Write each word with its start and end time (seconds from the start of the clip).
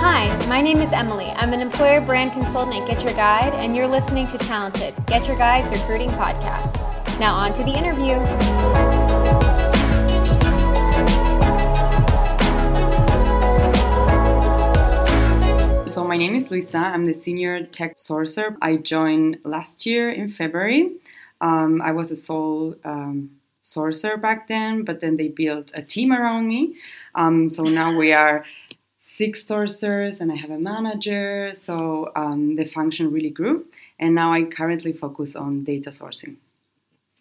Hi, 0.00 0.46
my 0.46 0.60
name 0.60 0.80
is 0.80 0.92
Emily. 0.92 1.26
I'm 1.36 1.52
an 1.52 1.60
employer 1.60 2.00
brand 2.00 2.32
consultant 2.32 2.88
at 2.88 2.98
GetYourGuide, 2.98 3.54
and 3.54 3.74
you're 3.74 3.88
listening 3.88 4.28
to 4.28 4.38
Talented, 4.38 4.94
GetYourGuide's 5.06 5.72
recruiting 5.72 6.10
podcast. 6.10 7.18
Now, 7.18 7.34
on 7.34 7.52
to 7.54 7.64
the 7.64 7.72
interview. 7.72 9.07
So 15.98 16.04
my 16.04 16.16
name 16.16 16.36
is 16.36 16.48
Luisa. 16.48 16.78
I'm 16.78 17.06
the 17.06 17.12
senior 17.12 17.66
tech 17.66 17.96
sourcer. 17.96 18.56
I 18.62 18.76
joined 18.76 19.40
last 19.42 19.84
year 19.84 20.12
in 20.12 20.28
February. 20.28 20.92
Um, 21.40 21.82
I 21.82 21.90
was 21.90 22.12
a 22.12 22.14
sole 22.14 22.76
um, 22.84 23.30
sourcer 23.64 24.16
back 24.16 24.46
then, 24.46 24.84
but 24.84 25.00
then 25.00 25.16
they 25.16 25.26
built 25.26 25.72
a 25.74 25.82
team 25.82 26.12
around 26.12 26.46
me. 26.46 26.76
Um, 27.16 27.48
so 27.48 27.64
now 27.64 27.96
we 27.96 28.12
are 28.12 28.44
six 28.98 29.44
sourcers, 29.44 30.20
and 30.20 30.30
I 30.30 30.36
have 30.36 30.50
a 30.50 30.58
manager. 30.60 31.50
So 31.54 32.12
um, 32.14 32.54
the 32.54 32.64
function 32.64 33.10
really 33.10 33.30
grew, 33.30 33.66
and 33.98 34.14
now 34.14 34.32
I 34.32 34.44
currently 34.44 34.92
focus 34.92 35.34
on 35.34 35.64
data 35.64 35.90
sourcing. 35.90 36.36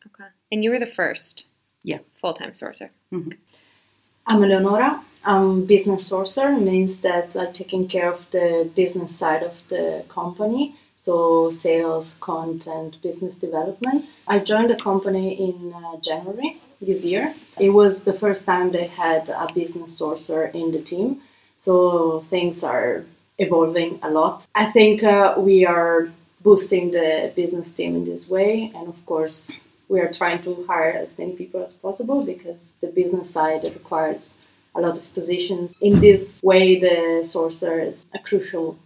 Okay. 0.05 0.30
And 0.52 0.64
you 0.64 0.70
were 0.70 0.78
the 0.78 0.86
first 0.86 1.45
Yeah. 1.81 2.02
full 2.22 2.36
time 2.36 2.52
sourcer. 2.52 2.91
I'm 3.12 4.44
Eleonora. 4.44 5.03
Business 5.27 6.09
sourcer. 6.09 6.58
Means 6.58 6.99
that 6.99 7.36
I'm 7.36 7.52
taking 7.52 7.90
care 7.90 8.09
of 8.09 8.26
the 8.31 8.70
business 8.76 9.13
side 9.13 9.44
of 9.44 9.55
the 9.67 10.05
company, 10.08 10.73
so 10.95 11.50
sales, 11.50 12.16
content, 12.22 12.95
business 13.02 13.36
development. 13.36 14.05
I 14.26 14.40
joined 14.40 14.70
the 14.70 14.78
company 14.78 15.33
in 15.33 15.73
uh, 15.73 15.98
January 15.98 16.61
this 16.81 17.03
year. 17.03 17.36
It 17.59 17.72
was 17.72 18.03
the 18.03 18.14
first 18.14 18.45
time 18.45 18.72
they 18.72 18.88
had 18.88 19.28
a 19.28 19.50
business 19.53 20.00
sourcer 20.00 20.50
in 20.55 20.72
the 20.72 20.81
team, 20.81 21.20
so 21.58 22.23
things 22.30 22.64
are 22.64 23.03
evolving 23.38 24.00
a 24.03 24.09
lot. 24.09 24.48
I 24.55 24.72
think 24.72 25.03
uh, 25.03 25.36
we 25.38 25.66
are 25.66 26.09
boosting 26.42 26.92
the 26.92 27.33
business 27.36 27.70
team 27.72 27.98
in 27.98 28.05
this 28.05 28.30
way, 28.30 28.72
and 28.73 28.88
of 28.88 29.05
course, 29.05 29.52
we 29.89 30.00
are 30.00 30.11
trying 30.14 30.42
to 30.44 30.66
hire 30.67 30.92
as 30.92 31.17
many 31.17 31.33
people 31.33 31.61
as 31.61 31.73
possible 31.73 32.23
because 32.23 32.72
the 32.80 32.88
business 32.88 33.30
side 33.30 33.66
requires 33.66 34.33
a 34.78 34.81
lot 34.81 34.97
of 34.97 35.14
positions. 35.14 35.73
In 35.81 36.00
this 36.00 36.42
way, 36.44 36.80
the 36.80 37.23
sourcer 37.23 37.86
is 37.86 38.06
a 38.14 38.20
crucial 38.20 38.78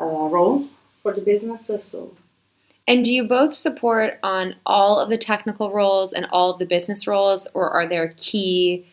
uh, 0.00 0.04
role 0.04 0.66
for 1.02 1.12
the 1.12 1.20
businesses. 1.20 1.84
So 1.84 2.16
And 2.88 3.04
do 3.04 3.12
you 3.12 3.28
both 3.28 3.54
support 3.54 4.18
on 4.22 4.56
all 4.64 4.98
of 4.98 5.10
the 5.10 5.18
technical 5.18 5.70
roles 5.70 6.12
and 6.12 6.26
all 6.32 6.50
of 6.50 6.58
the 6.58 6.66
business 6.66 7.06
roles, 7.06 7.46
or 7.54 7.70
are 7.70 7.86
there 7.86 8.14
key 8.16 8.86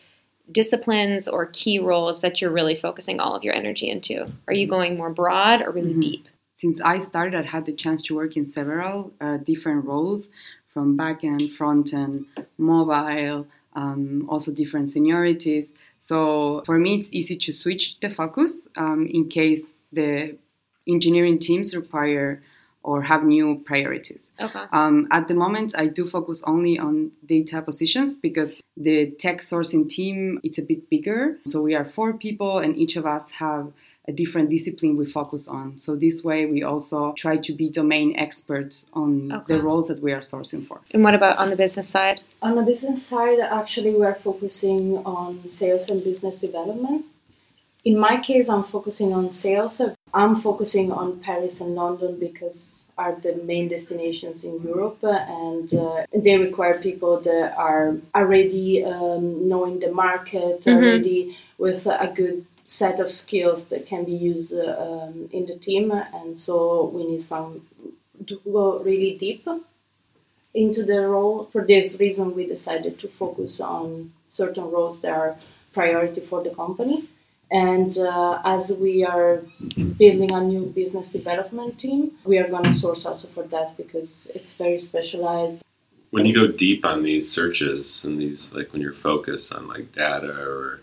disciplines 0.52 1.26
or 1.26 1.46
key 1.46 1.78
roles 1.78 2.20
that 2.20 2.40
you're 2.40 2.52
really 2.52 2.76
focusing 2.76 3.18
all 3.18 3.34
of 3.34 3.42
your 3.42 3.54
energy 3.54 3.88
into? 3.88 4.30
Are 4.46 4.54
you 4.54 4.66
going 4.66 4.96
more 4.96 5.10
broad 5.10 5.62
or 5.62 5.70
really 5.70 5.94
deep? 5.94 6.28
Since 6.52 6.80
I 6.82 6.98
started, 6.98 7.46
I 7.46 7.48
had 7.48 7.64
the 7.66 7.72
chance 7.72 8.02
to 8.02 8.14
work 8.14 8.36
in 8.36 8.44
several 8.44 9.12
uh, 9.20 9.38
different 9.38 9.86
roles 9.86 10.28
from 10.68 10.98
backend, 10.98 11.52
front 11.52 11.94
end, 11.94 12.26
mobile, 12.58 13.46
um, 13.74 14.26
also 14.28 14.52
different 14.52 14.88
seniorities. 14.88 15.72
So 15.98 16.62
for 16.64 16.78
me, 16.78 16.96
it's 16.96 17.08
easy 17.12 17.36
to 17.36 17.52
switch 17.52 17.98
the 18.00 18.10
focus 18.10 18.68
um, 18.76 19.06
in 19.06 19.28
case 19.28 19.74
the 19.92 20.36
engineering 20.86 21.38
teams 21.38 21.74
require 21.74 22.42
or 22.82 23.00
have 23.02 23.24
new 23.24 23.62
priorities. 23.64 24.30
Okay. 24.38 24.64
Um, 24.70 25.08
at 25.10 25.26
the 25.26 25.34
moment, 25.34 25.74
I 25.76 25.86
do 25.86 26.06
focus 26.06 26.42
only 26.46 26.78
on 26.78 27.12
data 27.24 27.62
positions 27.62 28.14
because 28.14 28.62
the 28.76 29.10
tech 29.12 29.38
sourcing 29.38 29.88
team 29.88 30.38
it's 30.44 30.58
a 30.58 30.62
bit 30.62 30.90
bigger. 30.90 31.38
So 31.46 31.62
we 31.62 31.74
are 31.74 31.84
four 31.84 32.12
people, 32.12 32.58
and 32.58 32.76
each 32.76 32.96
of 32.96 33.06
us 33.06 33.30
have 33.32 33.72
a 34.06 34.12
different 34.12 34.50
discipline 34.50 34.96
we 34.96 35.06
focus 35.06 35.48
on. 35.48 35.78
So 35.78 35.96
this 35.96 36.22
way, 36.22 36.44
we 36.46 36.62
also 36.62 37.12
try 37.16 37.36
to 37.38 37.52
be 37.52 37.68
domain 37.70 38.14
experts 38.16 38.84
on 38.92 39.32
Okay. 39.32 39.54
the 39.54 39.62
roles 39.62 39.88
that 39.88 40.00
we 40.02 40.12
are 40.12 40.20
sourcing 40.20 40.66
for. 40.66 40.80
And 40.90 41.02
what 41.02 41.14
about 41.14 41.38
on 41.38 41.48
the 41.50 41.56
business 41.56 41.88
side? 41.88 42.20
on 42.42 42.56
the 42.56 42.62
business 42.62 43.00
side, 43.06 43.38
actually, 43.40 43.92
we 43.94 44.04
are 44.04 44.14
focusing 44.14 44.98
on 45.06 45.48
sales 45.48 45.88
and 45.88 46.04
business 46.04 46.36
development. 46.36 47.06
In 47.86 47.98
my 47.98 48.16
case, 48.20 48.48
I'm 48.50 48.64
focusing 48.64 49.14
on 49.14 49.32
sales. 49.32 49.80
I'm 50.12 50.36
focusing 50.36 50.92
on 50.92 51.20
Paris 51.20 51.60
and 51.62 51.74
London 51.74 52.18
because 52.20 52.56
are 52.96 53.16
the 53.22 53.34
main 53.44 53.66
destinations 53.68 54.44
in 54.44 54.54
Europe, 54.62 54.98
and 55.02 55.74
uh, 55.74 56.04
they 56.24 56.36
require 56.36 56.78
people 56.78 57.18
that 57.20 57.52
are 57.56 57.96
already 58.14 58.84
um, 58.84 59.48
knowing 59.48 59.80
the 59.80 59.90
market, 59.90 60.60
Mhm. 60.60 60.76
already 60.76 61.36
with 61.58 61.86
a 61.86 62.08
good 62.14 62.44
set 62.64 62.98
of 62.98 63.10
skills 63.10 63.66
that 63.66 63.86
can 63.86 64.04
be 64.04 64.14
used 64.14 64.52
um, 64.52 65.28
in 65.32 65.46
the 65.46 65.56
team. 65.56 65.90
And 65.92 66.36
so 66.36 66.90
we 66.92 67.06
need 67.06 67.22
some 67.22 67.66
to 68.26 68.40
go 68.44 68.78
really 68.80 69.16
deep 69.16 69.46
into 70.54 70.82
the 70.84 71.00
role. 71.06 71.48
For 71.52 71.64
this 71.64 71.98
reason, 72.00 72.34
we 72.34 72.46
decided 72.46 72.98
to 73.00 73.08
focus 73.08 73.60
on 73.60 74.12
certain 74.28 74.70
roles 74.70 75.00
that 75.00 75.12
are 75.12 75.36
priority 75.72 76.20
for 76.20 76.42
the 76.42 76.50
company. 76.50 77.08
And 77.50 77.96
uh, 77.98 78.40
as 78.44 78.72
we 78.72 79.04
are 79.04 79.42
building 79.98 80.32
a 80.32 80.40
new 80.40 80.66
business 80.66 81.08
development 81.08 81.78
team, 81.78 82.12
we 82.24 82.38
are 82.38 82.48
going 82.48 82.64
to 82.64 82.72
source 82.72 83.04
also 83.04 83.28
for 83.28 83.44
that 83.44 83.76
because 83.76 84.28
it's 84.34 84.54
very 84.54 84.78
specialized. 84.78 85.60
When 86.10 86.24
you 86.24 86.34
go 86.34 86.46
deep 86.46 86.84
on 86.84 87.02
these 87.02 87.30
searches 87.30 88.04
and 88.04 88.18
these, 88.18 88.52
like 88.52 88.72
when 88.72 88.80
you're 88.80 88.94
focused 88.94 89.52
on 89.52 89.68
like 89.68 89.92
data 89.92 90.32
or 90.32 90.80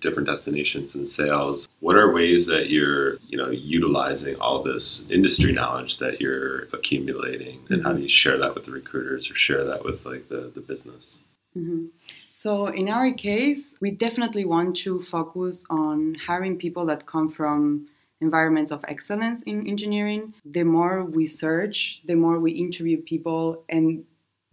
different 0.00 0.28
destinations 0.28 0.94
and 0.94 1.08
sales, 1.08 1.68
what 1.80 1.96
are 1.96 2.12
ways 2.12 2.46
that 2.46 2.70
you're, 2.70 3.16
you 3.26 3.36
know, 3.36 3.50
utilizing 3.50 4.36
all 4.40 4.62
this 4.62 5.06
industry 5.10 5.52
knowledge 5.52 5.98
that 5.98 6.20
you're 6.20 6.64
accumulating, 6.72 7.60
and 7.68 7.82
how 7.82 7.90
do 7.90 7.96
mm-hmm. 7.96 8.02
you 8.04 8.08
share 8.08 8.38
that 8.38 8.54
with 8.54 8.64
the 8.64 8.70
recruiters 8.70 9.30
or 9.30 9.34
share 9.34 9.64
that 9.64 9.84
with 9.84 10.04
like 10.06 10.28
the 10.28 10.52
the 10.54 10.60
business? 10.60 11.18
Mm-hmm. 11.56 11.86
So 12.32 12.66
in 12.66 12.88
our 12.88 13.12
case, 13.12 13.76
we 13.80 13.90
definitely 13.90 14.44
want 14.44 14.76
to 14.78 15.02
focus 15.02 15.64
on 15.70 16.14
hiring 16.14 16.58
people 16.58 16.84
that 16.86 17.06
come 17.06 17.30
from 17.30 17.88
environments 18.20 18.72
of 18.72 18.84
excellence 18.88 19.42
in 19.42 19.66
engineering. 19.66 20.34
The 20.44 20.62
more 20.62 21.04
we 21.04 21.26
search, 21.26 22.00
the 22.04 22.14
more 22.14 22.38
we 22.38 22.52
interview 22.52 23.00
people 23.00 23.64
and 23.68 24.04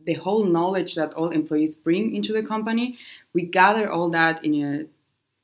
the 0.06 0.14
whole 0.16 0.44
knowledge 0.44 0.96
that 0.96 1.14
all 1.14 1.30
employees 1.30 1.76
bring 1.76 2.16
into 2.16 2.34
the 2.34 2.44
company, 2.44 2.98
we 3.34 3.44
gather 3.44 3.92
all 3.92 4.10
that 4.10 4.44
in 4.44 4.54
a 4.56 4.86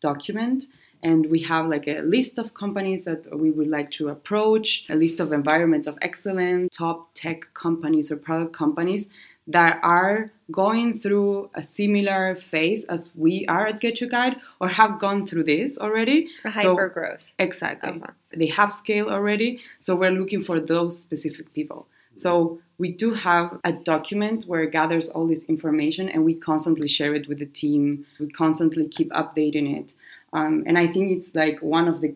document 0.02 0.66
and 1.02 1.28
we 1.28 1.40
have 1.40 1.68
like 1.68 1.88
a 1.88 2.02
list 2.02 2.38
of 2.38 2.54
companies 2.54 3.06
that 3.06 3.38
we 3.38 3.52
would 3.52 3.68
like 3.68 3.90
to 3.92 4.10
approach, 4.10 4.86
a 4.90 4.96
list 4.96 5.20
of 5.20 5.32
environments 5.32 5.88
of 5.88 5.98
excellence, 6.02 6.76
top 6.76 7.10
tech 7.14 7.54
companies 7.54 8.12
or 8.12 8.18
product 8.18 8.54
companies 8.54 9.08
that 9.48 9.80
are 9.82 10.32
going 10.52 11.00
through 11.00 11.50
a 11.56 11.64
similar 11.64 12.36
phase 12.36 12.84
as 12.86 13.10
we 13.16 13.46
are 13.48 13.68
at 13.68 13.82
GetYourGuide 13.82 14.40
or 14.60 14.68
have 14.68 15.00
gone 15.00 15.26
through 15.26 15.44
this 15.44 15.78
already. 15.78 16.30
Hyper 16.44 16.90
growth. 16.90 17.26
Exactly. 17.40 17.90
Okay. 17.90 18.12
They 18.36 18.48
have 18.48 18.72
scale 18.72 19.10
already, 19.10 19.62
so 19.80 19.96
we're 19.96 20.12
looking 20.12 20.44
for 20.44 20.60
those 20.60 21.00
specific 21.00 21.52
people. 21.54 21.88
So 22.19 22.59
we 22.78 22.91
do 22.91 23.13
have 23.13 23.59
a 23.63 23.72
document 23.72 24.44
where 24.44 24.63
it 24.63 24.72
gathers 24.72 25.07
all 25.09 25.25
this 25.25 25.44
information 25.46 26.09
and 26.09 26.25
we 26.25 26.34
constantly 26.34 26.88
share 26.88 27.13
it 27.16 27.30
with 27.30 27.40
the 27.40 27.46
team. 27.46 28.06
We 28.19 28.30
constantly 28.30 28.88
keep 28.88 29.09
updating 29.12 29.78
it. 29.80 29.94
Um, 30.34 30.63
and 30.68 30.78
I 30.78 30.88
think 30.88 31.12
it's 31.12 31.34
like 31.34 31.62
one 31.62 31.88
of 31.88 32.02
the 32.02 32.13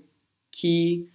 key 0.52 1.08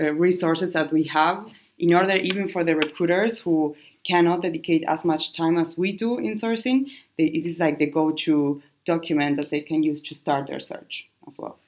uh, 0.00 0.12
resources 0.12 0.72
that 0.74 0.92
we 0.92 1.04
have 1.04 1.46
in 1.78 1.92
order 1.92 2.16
even 2.16 2.48
for 2.48 2.62
the 2.64 2.74
recruiters 2.76 3.40
who 3.40 3.76
cannot 4.04 4.42
dedicate 4.42 4.84
as 4.86 5.04
much 5.04 5.32
time 5.32 5.58
as 5.58 5.76
we 5.76 5.92
do 5.92 6.18
in 6.18 6.34
sourcing, 6.34 6.86
they, 7.18 7.24
it 7.24 7.44
is 7.44 7.58
like 7.58 7.78
the 7.78 7.86
go-to 7.86 8.62
document 8.84 9.36
that 9.36 9.50
they 9.50 9.60
can 9.60 9.82
use 9.82 10.00
to 10.00 10.14
start 10.14 10.46
their 10.46 10.60
search 10.60 11.06
as 11.26 11.38
well. 11.38 11.58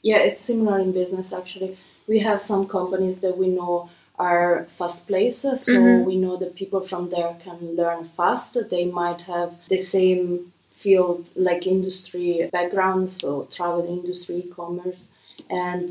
Yeah, 0.00 0.16
it's 0.16 0.40
similar 0.40 0.78
in 0.80 0.92
business 0.92 1.32
actually. 1.32 1.78
We 2.08 2.18
have 2.20 2.40
some 2.40 2.66
companies 2.66 3.18
that 3.18 3.36
we 3.36 3.48
know 3.48 3.90
are 4.18 4.66
fast 4.78 5.06
places, 5.06 5.62
so 5.62 5.72
Mhm. 5.72 6.04
we 6.04 6.16
know 6.16 6.36
that 6.36 6.54
people 6.54 6.80
from 6.80 7.10
there 7.10 7.36
can 7.44 7.76
learn 7.76 8.08
fast. 8.16 8.56
They 8.70 8.84
might 8.84 9.22
have 9.22 9.50
the 9.68 9.78
same 9.78 10.52
field 10.82 11.30
like 11.36 11.66
industry 11.66 12.48
background, 12.52 13.10
so 13.10 13.46
travel 13.50 13.84
industry, 13.86 14.36
e-commerce, 14.44 15.08
and 15.48 15.88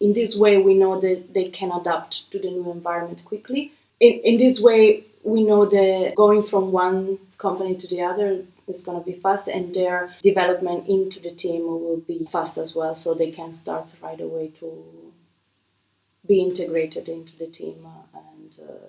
in 0.00 0.12
this 0.12 0.36
way 0.36 0.58
we 0.58 0.74
know 0.74 1.00
that 1.00 1.34
they 1.34 1.44
can 1.44 1.70
adapt 1.72 2.30
to 2.30 2.38
the 2.38 2.50
new 2.50 2.70
environment 2.70 3.24
quickly. 3.24 3.72
In, 4.00 4.12
in 4.28 4.36
this 4.38 4.60
way, 4.60 5.04
we 5.24 5.42
know 5.42 5.66
that 5.66 6.14
going 6.14 6.44
from 6.44 6.70
one 6.70 7.18
company 7.38 7.74
to 7.74 7.86
the 7.88 8.00
other 8.02 8.44
is 8.68 8.82
going 8.82 8.98
to 8.98 9.04
be 9.04 9.18
fast, 9.24 9.48
and 9.48 9.74
their 9.74 10.14
development 10.22 10.88
into 10.88 11.18
the 11.20 11.32
team 11.32 11.62
will 11.66 12.02
be 12.06 12.26
fast 12.30 12.56
as 12.58 12.76
well, 12.76 12.94
so 12.94 13.12
they 13.14 13.30
can 13.32 13.52
start 13.52 13.86
right 14.00 14.20
away 14.20 14.52
to 14.60 14.66
be 16.28 16.40
integrated 16.40 17.08
into 17.08 17.36
the 17.38 17.46
team 17.46 17.86
uh, 17.86 18.18
and 18.36 18.56
uh, 18.62 18.88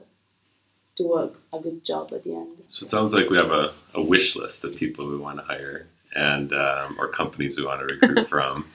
do 0.97 1.13
a, 1.15 1.31
a 1.55 1.59
good 1.59 1.83
job 1.83 2.11
at 2.13 2.23
the 2.23 2.35
end. 2.35 2.57
So 2.67 2.85
it 2.85 2.89
sounds 2.89 3.13
like 3.13 3.29
we 3.29 3.37
have 3.37 3.51
a, 3.51 3.73
a 3.95 4.01
wish 4.01 4.35
list 4.35 4.63
of 4.65 4.75
people 4.75 5.07
we 5.07 5.17
want 5.17 5.39
to 5.39 5.45
hire 5.45 5.87
and 6.15 6.51
um, 6.53 6.97
or 6.99 7.07
companies 7.07 7.57
we 7.57 7.65
want 7.65 7.79
to 7.79 7.85
recruit 7.85 8.29
from. 8.29 8.67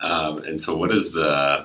Um, 0.00 0.38
and 0.38 0.60
so, 0.60 0.76
what 0.76 0.90
is 0.90 1.12
the 1.12 1.64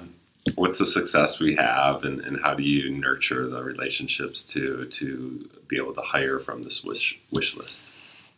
what's 0.56 0.78
the 0.78 0.86
success 0.86 1.40
we 1.40 1.56
have, 1.56 2.04
and, 2.04 2.22
and 2.22 2.40
how 2.42 2.54
do 2.54 2.64
you 2.64 2.92
nurture 2.92 3.48
the 3.48 3.64
relationships 3.64 4.44
to 4.46 4.86
to 4.86 5.50
be 5.68 5.78
able 5.78 5.94
to 5.96 6.02
hire 6.02 6.40
from 6.40 6.64
this 6.64 6.84
wish 6.84 7.18
wish 7.32 7.56
list? 7.56 7.92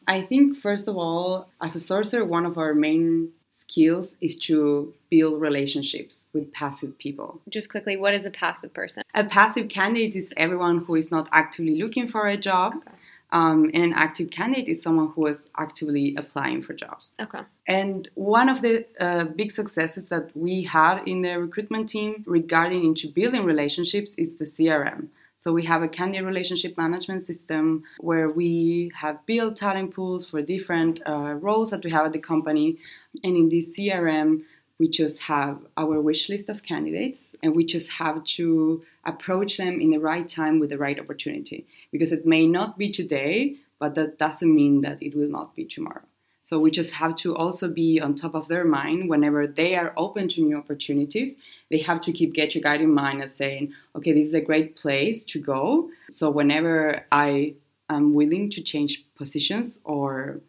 I 0.07 0.21
think 0.21 0.57
first 0.57 0.87
of 0.87 0.97
all, 0.97 1.49
as 1.61 1.75
a 1.75 1.79
sourcer, 1.79 2.25
one 2.25 2.45
of 2.45 2.57
our 2.57 2.73
main 2.73 3.31
skills 3.49 4.15
is 4.21 4.37
to 4.37 4.93
build 5.09 5.41
relationships 5.41 6.27
with 6.33 6.51
passive 6.53 6.97
people. 6.97 7.41
Just 7.49 7.69
quickly, 7.69 7.97
what 7.97 8.13
is 8.13 8.25
a 8.25 8.31
passive 8.31 8.73
person? 8.73 9.03
A 9.13 9.23
passive 9.23 9.69
candidate 9.69 10.15
is 10.15 10.33
everyone 10.37 10.79
who 10.85 10.95
is 10.95 11.11
not 11.11 11.27
actively 11.31 11.75
looking 11.81 12.07
for 12.07 12.27
a 12.27 12.37
job. 12.37 12.75
Okay. 12.75 12.95
Um, 13.31 13.69
and 13.75 13.83
an 13.83 13.93
active 13.93 14.31
candidate 14.31 14.69
is 14.69 14.81
someone 14.81 15.09
who 15.09 15.27
is 15.27 15.49
actively 15.55 16.15
applying 16.15 16.63
for 16.63 16.73
jobs. 16.73 17.15
Okay. 17.19 17.41
And 17.67 18.09
one 18.15 18.49
of 18.49 18.63
the 18.63 18.87
uh, 18.99 19.25
big 19.25 19.51
successes 19.51 20.07
that 20.07 20.35
we 20.35 20.63
had 20.63 21.03
in 21.07 21.21
the 21.21 21.39
recruitment 21.39 21.89
team 21.89 22.23
regarding 22.25 22.83
into 22.83 23.07
building 23.07 23.43
relationships 23.45 24.15
is 24.17 24.37
the 24.37 24.45
CRM. 24.45 25.09
So 25.39 25.53
we 25.53 25.63
have 25.63 25.81
a 25.81 25.87
candidate 25.87 26.25
relationship 26.25 26.77
management 26.77 27.23
system 27.23 27.83
where 28.01 28.29
we 28.29 28.91
have 28.93 29.25
built 29.25 29.55
talent 29.55 29.93
pools 29.95 30.25
for 30.25 30.41
different 30.41 30.99
uh, 31.07 31.33
roles 31.33 31.71
that 31.71 31.81
we 31.85 31.91
have 31.91 32.05
at 32.05 32.11
the 32.11 32.19
company. 32.19 32.77
And 33.23 33.37
in 33.37 33.47
this 33.47 33.73
CRM, 33.73 34.43
we 34.79 34.89
just 34.89 35.21
have 35.23 35.65
our 35.77 36.01
wish 36.01 36.27
list 36.27 36.49
of 36.49 36.61
candidates 36.63 37.37
and 37.41 37.55
we 37.55 37.65
just 37.65 37.89
have 37.91 38.21
to 38.35 38.83
approach 39.05 39.55
them 39.55 39.79
in 39.79 39.91
the 39.91 39.99
right 39.99 40.27
time 40.27 40.59
with 40.59 40.71
the 40.71 40.77
right 40.77 40.99
opportunity 40.99 41.65
because 41.89 42.11
it 42.11 42.25
may 42.25 42.45
not 42.45 42.77
be 42.77 42.89
today 42.89 43.55
but 43.79 43.95
that 43.95 44.17
doesn't 44.17 44.53
mean 44.53 44.81
that 44.81 45.01
it 45.01 45.15
will 45.15 45.29
not 45.29 45.55
be 45.55 45.65
tomorrow 45.65 46.01
so 46.49 46.57
we 46.57 46.71
just 46.71 46.93
have 46.93 47.13
to 47.17 47.35
also 47.35 47.67
be 47.67 48.01
on 48.01 48.15
top 48.15 48.33
of 48.33 48.47
their 48.47 48.65
mind 48.65 49.07
whenever 49.07 49.45
they 49.45 49.75
are 49.75 49.93
open 49.97 50.27
to 50.29 50.41
new 50.41 50.57
opportunities. 50.57 51.35
They 51.69 51.77
have 51.89 52.01
to 52.01 52.11
keep 52.11 52.33
GetYourGuide 52.33 52.81
in 52.81 52.91
mind 52.91 53.21
and 53.21 53.29
saying 53.29 53.71
okay 53.95 54.13
this 54.13 54.25
is 54.25 54.33
a 54.33 54.41
great 54.41 54.75
place 54.75 55.23
to 55.25 55.39
go. 55.39 55.91
So 56.09 56.31
whenever 56.31 57.05
i 57.11 57.53
am 57.87 58.15
willing 58.15 58.49
to 58.55 58.61
change 58.61 59.05
positions 59.13 59.79
or 59.83 60.41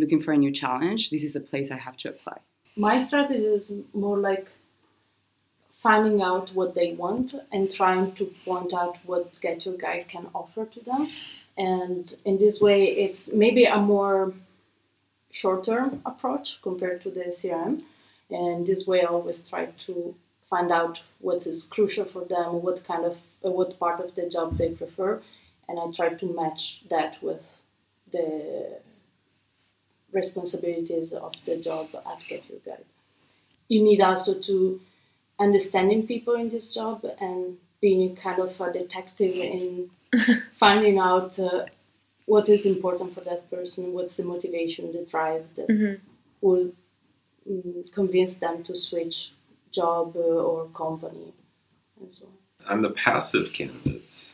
looking 0.00 0.20
for 0.20 0.32
a 0.32 0.36
new 0.36 0.50
challenge 0.50 1.10
this 1.10 1.22
is 1.22 1.36
a 1.36 1.44
place 1.50 1.70
i 1.70 1.76
have 1.76 1.96
to 1.98 2.08
apply. 2.08 2.38
My 2.74 2.98
strategy 2.98 3.44
is 3.44 3.72
more 3.92 4.18
like 4.18 4.48
finding 5.84 6.20
out 6.20 6.52
what 6.58 6.74
they 6.74 6.94
want 6.94 7.32
and 7.52 7.72
trying 7.72 8.10
to 8.18 8.24
point 8.44 8.74
out 8.74 8.96
what 9.06 9.32
GetYourGuide 9.44 10.08
can 10.08 10.26
offer 10.34 10.64
to 10.66 10.80
them. 10.80 11.10
And 11.56 12.12
in 12.24 12.38
this 12.38 12.60
way, 12.60 12.80
it's 13.04 13.30
maybe 13.32 13.66
a 13.66 13.78
more 13.78 14.34
short 15.34 15.64
term 15.64 16.00
approach 16.06 16.58
compared 16.62 17.02
to 17.02 17.10
the 17.10 17.24
CRM. 17.38 17.82
And 18.30 18.64
this 18.64 18.86
way, 18.86 19.02
I 19.02 19.06
always 19.06 19.40
try 19.42 19.66
to 19.86 20.14
find 20.48 20.70
out 20.70 21.00
what 21.18 21.46
is 21.46 21.64
crucial 21.64 22.04
for 22.04 22.24
them, 22.24 22.62
what 22.62 22.86
kind 22.86 23.04
of, 23.04 23.18
uh, 23.44 23.50
what 23.50 23.78
part 23.78 23.98
of 24.00 24.14
the 24.14 24.28
job 24.30 24.56
they 24.56 24.70
prefer, 24.70 25.20
and 25.68 25.78
I 25.80 25.84
try 25.90 26.10
to 26.14 26.26
match 26.40 26.82
that 26.88 27.20
with 27.22 27.44
the 28.12 28.78
responsibilities 30.12 31.12
of 31.12 31.32
the 31.44 31.56
job 31.56 31.88
at 31.94 32.20
GetYourGuide. 32.28 32.84
You 33.68 33.82
need 33.82 34.00
also 34.00 34.40
to 34.48 34.80
understanding 35.40 36.06
people 36.06 36.34
in 36.34 36.48
this 36.48 36.72
job 36.72 37.04
and 37.20 37.58
being 37.80 38.14
kind 38.14 38.38
of 38.38 38.60
a 38.60 38.72
detective 38.72 39.34
in 39.34 39.90
finding 40.60 40.98
out 40.98 41.36
uh, 41.40 41.66
what 42.26 42.48
is 42.48 42.66
important 42.66 43.14
for 43.14 43.20
that 43.20 43.50
person, 43.50 43.92
what's 43.92 44.16
the 44.16 44.24
motivation, 44.24 44.92
the 44.92 45.04
drive 45.04 45.44
that 45.56 45.68
Mhm. 45.68 46.00
will 46.40 46.72
mm, 47.48 47.92
convince 47.92 48.38
them 48.38 48.62
to 48.62 48.74
switch 48.74 49.32
job 49.70 50.16
uh, 50.16 50.20
or 50.20 50.68
company 50.68 51.34
and 52.00 52.12
so 52.12 52.24
on. 52.26 52.76
On 52.76 52.82
the 52.82 52.90
passive 52.90 53.52
candidates, 53.52 54.32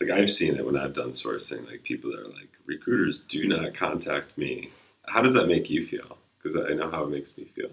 like 0.00 0.10
I've 0.10 0.30
seen 0.30 0.56
it 0.56 0.66
when 0.66 0.76
I've 0.76 0.92
done 0.92 1.10
sourcing, 1.10 1.66
like 1.66 1.82
people 1.82 2.10
that 2.10 2.20
are 2.20 2.28
like, 2.28 2.50
recruiters 2.66 3.20
do 3.20 3.48
not 3.48 3.74
contact 3.74 4.36
me. 4.36 4.70
How 5.06 5.22
does 5.22 5.34
that 5.34 5.46
make 5.46 5.70
you 5.70 5.86
feel? 5.86 6.18
Because 6.42 6.60
I 6.70 6.74
know 6.74 6.90
how 6.90 7.04
it 7.04 7.10
makes 7.10 7.32
me 7.36 7.44
feel. 7.54 7.70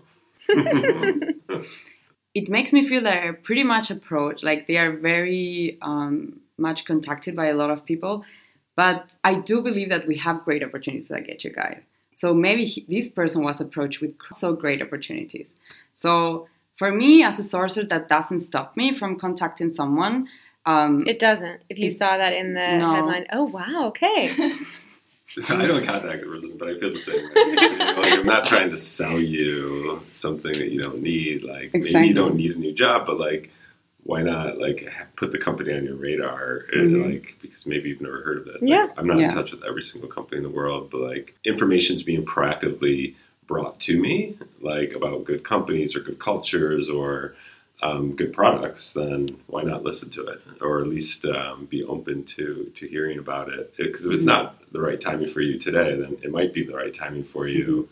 it 2.33 2.49
makes 2.49 2.73
me 2.73 2.87
feel 2.87 3.01
that 3.01 3.21
they're 3.21 3.33
pretty 3.33 3.63
much 3.63 3.91
approached 3.91 4.43
like 4.43 4.67
they 4.67 4.77
are 4.77 4.91
very 4.91 5.77
um, 5.81 6.39
much 6.57 6.85
contacted 6.85 7.35
by 7.35 7.47
a 7.47 7.53
lot 7.53 7.69
of 7.69 7.85
people 7.85 8.23
but 8.75 9.15
i 9.23 9.33
do 9.33 9.61
believe 9.61 9.89
that 9.89 10.07
we 10.07 10.17
have 10.17 10.43
great 10.43 10.63
opportunities 10.63 11.11
at 11.11 11.25
GetYourGuide 11.27 11.81
so 12.15 12.33
maybe 12.33 12.65
he, 12.65 12.85
this 12.87 13.09
person 13.09 13.43
was 13.43 13.59
approached 13.61 13.99
with 14.01 14.13
so 14.31 14.53
great 14.53 14.81
opportunities 14.81 15.55
so 15.93 16.47
for 16.75 16.91
me 16.91 17.23
as 17.23 17.37
a 17.37 17.43
sourcer, 17.43 17.87
that 17.87 18.09
doesn't 18.09 18.39
stop 18.39 18.75
me 18.75 18.93
from 18.93 19.17
contacting 19.19 19.69
someone 19.69 20.27
um, 20.65 21.01
It 21.05 21.19
doesn't. 21.19 21.59
If 21.69 21.77
you 21.77 21.87
It- 21.89 21.91
saw 22.01 22.17
that 22.17 22.31
in 22.31 22.53
the 22.53 22.77
No. 22.79 22.93
headline, 22.93 23.25
oh 23.33 23.43
wow, 23.43 23.87
okay. 23.87 24.33
So 25.27 25.57
I 25.57 25.65
don't 25.67 25.83
contact 25.83 26.21
the 26.21 26.27
person, 26.27 26.51
but 26.59 26.69
I 26.69 26.79
feel 26.79 26.91
the 26.91 26.97
same 26.99 27.23
way. 27.23 27.31
You 27.35 27.55
know, 27.77 27.95
like, 27.99 28.13
I'm 28.19 28.25
not 28.25 28.47
trying 28.47 28.69
to 28.69 28.77
sell 28.77 29.19
you 29.19 30.01
something 30.11 30.53
that 30.53 30.69
you 30.71 30.81
don't 30.81 31.01
need. 31.01 31.43
Like 31.43 31.73
maybe 31.73 32.07
you 32.07 32.13
don't 32.13 32.35
need 32.35 32.51
a 32.55 32.59
new 32.59 32.71
job, 32.73 33.07
but 33.07 33.19
like, 33.19 33.49
why 34.05 34.21
not 34.21 34.57
like 34.59 34.89
put 35.15 35.31
the 35.31 35.37
company 35.37 35.73
on 35.73 35.85
your 35.85 35.95
radar? 35.95 36.65
And, 36.73 36.91
Mhm. 36.95 37.05
Like 37.13 37.37
because 37.41 37.65
maybe 37.65 37.89
you've 37.89 38.01
never 38.01 38.21
heard 38.21 38.39
of 38.39 38.47
it. 38.47 38.61
Like, 38.61 38.69
Yeah. 38.69 38.87
I'm 38.97 39.07
not 39.07 39.17
Yeah. 39.19 39.29
in 39.29 39.31
touch 39.33 39.51
with 39.51 39.63
every 39.63 39.81
single 39.83 40.09
company 40.09 40.37
in 40.37 40.43
the 40.43 40.49
world, 40.49 40.89
but 40.91 41.01
like 41.01 41.35
information's 41.45 42.03
being 42.03 42.25
proactively 42.25 43.15
brought 43.47 43.79
to 43.81 43.99
me, 43.99 44.37
like 44.61 44.93
about 44.93 45.25
good 45.25 45.43
companies 45.43 45.95
or 45.95 45.99
good 46.01 46.19
cultures 46.19 46.89
or 46.89 47.35
um, 47.81 48.15
good 48.15 48.31
products, 48.31 48.93
then 48.93 49.35
why 49.47 49.61
not 49.61 49.83
listen 49.83 50.09
to 50.09 50.25
it, 50.27 50.39
or 50.61 50.79
at 50.79 50.87
least 50.87 51.25
um, 51.25 51.65
be 51.65 51.83
open 51.83 52.23
to 52.23 52.71
to 52.75 52.87
hearing 52.87 53.19
about 53.19 53.49
it? 53.49 53.73
Because 53.75 54.05
if 54.05 54.13
it's 54.13 54.23
not 54.25 54.55
the 54.71 54.79
right 54.79 55.01
timing 55.01 55.27
for 55.29 55.41
you 55.41 55.59
today, 55.59 55.95
then 55.97 56.15
it 56.23 56.31
might 56.31 56.53
be 56.53 56.63
the 56.63 56.73
right 56.73 56.93
timing 56.93 57.25
for 57.25 57.45
you 57.47 57.89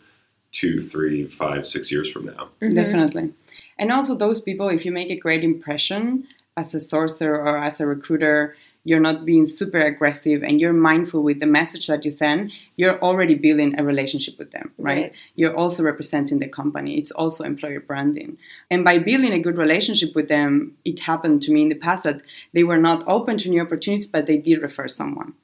two, 0.50 0.80
three, 0.88 1.26
five, 1.26 1.66
six 1.68 1.90
years 1.92 2.10
from 2.10 2.24
now. 2.26 2.48
Mhm. 2.62 2.74
Definitely. 2.74 3.32
And 3.78 3.90
also, 3.90 4.14
those 4.14 4.40
people, 4.40 4.68
if 4.68 4.84
you 4.84 4.92
make 4.92 5.10
a 5.10 5.16
great 5.16 5.44
impression 5.44 6.26
as 6.56 6.74
a 6.74 6.78
sourcer 6.78 7.30
or 7.30 7.58
as 7.58 7.80
a 7.80 7.86
recruiter, 7.86 8.54
you're 8.84 9.00
not 9.00 9.24
being 9.24 9.46
super 9.46 9.80
aggressive 9.80 10.42
and 10.42 10.60
you're 10.60 10.72
mindful 10.72 11.22
with 11.22 11.38
the 11.38 11.46
message 11.46 11.86
that 11.86 12.04
you 12.04 12.10
send, 12.10 12.50
you're 12.76 13.00
already 13.00 13.34
building 13.34 13.78
a 13.78 13.84
relationship 13.84 14.36
with 14.38 14.50
them, 14.50 14.72
right? 14.76 15.02
Right. 15.02 15.12
You're 15.36 15.56
also 15.56 15.84
representing 15.84 16.40
the 16.40 16.48
company. 16.48 16.98
It's 16.98 17.12
also 17.12 17.44
employer 17.44 17.80
branding. 17.80 18.38
And 18.70 18.84
by 18.84 18.98
building 18.98 19.32
a 19.32 19.38
good 19.38 19.56
relationship 19.56 20.14
with 20.14 20.28
them, 20.28 20.76
it 20.84 20.98
happened 20.98 21.42
to 21.42 21.52
me 21.52 21.62
in 21.62 21.68
the 21.68 21.76
past 21.76 22.04
that 22.04 22.22
they 22.54 22.64
were 22.64 22.78
not 22.78 23.06
open 23.06 23.38
to 23.38 23.48
new 23.48 23.62
opportunities, 23.62 24.08
but 24.08 24.26
they 24.26 24.36
did 24.36 24.60
refer 24.60 24.88
someone. 24.88 25.34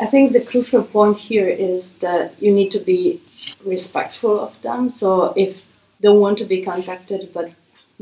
I 0.00 0.06
think 0.06 0.32
the 0.32 0.40
crucial 0.40 0.82
point 0.82 1.18
here 1.18 1.48
is 1.48 1.92
that 1.94 2.32
you 2.42 2.50
need 2.50 2.70
to 2.70 2.78
be 2.78 3.20
respectful 3.62 4.40
of 4.40 4.60
them. 4.62 4.88
So 4.88 5.34
if 5.36 5.66
they 6.00 6.08
want 6.08 6.38
to 6.38 6.46
be 6.46 6.64
contacted, 6.64 7.30
but 7.34 7.52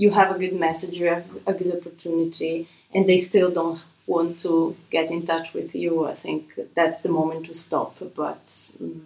you 0.02 0.11
have 0.19 0.28
a 0.35 0.38
good 0.38 0.57
message, 0.67 0.95
you 1.02 1.07
have 1.17 1.26
a 1.47 1.55
good 1.61 1.73
opportunity, 1.78 2.55
and 2.95 3.02
they 3.11 3.19
still 3.31 3.50
don't 3.61 3.81
want 4.07 4.38
to 4.47 4.76
get 4.90 5.07
in 5.11 5.21
touch 5.33 5.49
with 5.59 5.71
you, 5.83 5.93
I 6.07 6.14
think 6.14 6.43
that's 6.78 7.00
the 7.07 7.11
moment 7.21 7.47
to 7.47 7.55
stop. 7.67 7.97
But 8.25 8.45
um, 8.81 9.02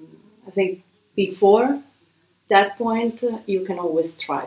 I 0.48 0.50
think 0.58 0.70
before 1.16 1.68
that 2.48 2.68
point, 2.78 3.16
you 3.46 3.60
can 3.68 3.78
always 3.78 4.10
try. 4.26 4.44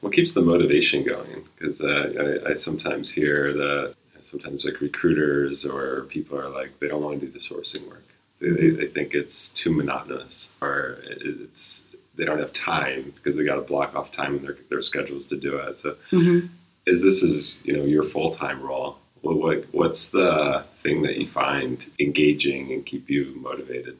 What 0.00 0.12
keeps 0.14 0.32
the 0.32 0.40
motivation 0.52 1.04
going? 1.04 1.44
Because 1.58 1.80
uh, 1.80 2.40
I, 2.46 2.50
I 2.50 2.54
sometimes 2.54 3.10
hear 3.10 3.52
that 3.52 3.94
sometimes 4.22 4.64
like 4.64 4.80
recruiters 4.80 5.64
or 5.66 6.04
people 6.16 6.38
are 6.38 6.48
like 6.48 6.70
they 6.80 6.88
don't 6.88 7.02
want 7.02 7.20
to 7.20 7.26
do 7.26 7.32
the 7.32 7.38
sourcing 7.50 7.86
work. 7.88 8.04
They, 8.40 8.50
they, 8.50 8.70
they 8.70 8.86
think 8.86 9.14
it's 9.14 9.48
too 9.48 9.72
monotonous 9.72 10.52
or 10.62 10.98
it- 11.04 11.22
it's 11.46 11.82
they 12.20 12.26
don't 12.26 12.38
have 12.38 12.52
time 12.52 13.14
because 13.16 13.34
they 13.34 13.44
got 13.44 13.54
to 13.54 13.62
block 13.62 13.96
off 13.96 14.12
time 14.12 14.36
in 14.36 14.42
their, 14.42 14.58
their 14.68 14.82
schedules 14.82 15.24
to 15.24 15.36
do 15.36 15.56
it. 15.56 15.78
So 15.78 15.96
mm-hmm. 16.12 16.48
is 16.86 17.02
this 17.02 17.22
is 17.22 17.62
you 17.64 17.74
know 17.74 17.84
your 17.84 18.02
full 18.02 18.34
time 18.34 18.60
role? 18.62 18.98
Well, 19.22 19.36
what 19.36 19.64
what's 19.72 20.10
the 20.10 20.64
thing 20.82 21.00
that 21.02 21.16
you 21.16 21.26
find 21.26 21.82
engaging 21.98 22.72
and 22.72 22.84
keep 22.84 23.08
you 23.08 23.32
motivated? 23.36 23.96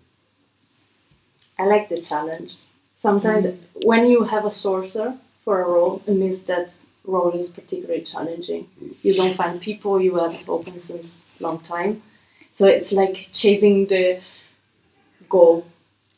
I 1.59 1.65
like 1.65 1.89
the 1.89 2.01
challenge. 2.01 2.57
Sometimes 2.95 3.45
mm-hmm. 3.45 3.89
when 3.91 4.11
you 4.11 4.25
have 4.25 4.45
a 4.45 4.55
sourcer 4.65 5.17
for 5.43 5.63
a 5.63 5.65
role, 5.65 6.03
it 6.07 6.15
means 6.15 6.41
that 6.41 6.79
role 7.05 7.33
is 7.33 7.49
particularly 7.49 8.03
challenging. 8.03 8.65
Mm-hmm. 8.65 8.93
You 9.03 9.15
don't 9.15 9.35
find 9.35 9.59
people, 9.61 9.99
you 10.01 10.17
have 10.17 10.35
it 10.35 10.47
open 10.47 10.79
since 10.79 11.25
long 11.39 11.61
time. 11.61 12.03
So 12.53 12.67
it's 12.67 12.93
like 12.93 13.29
chasing 13.33 13.87
the 13.87 14.21
goal, 15.31 15.65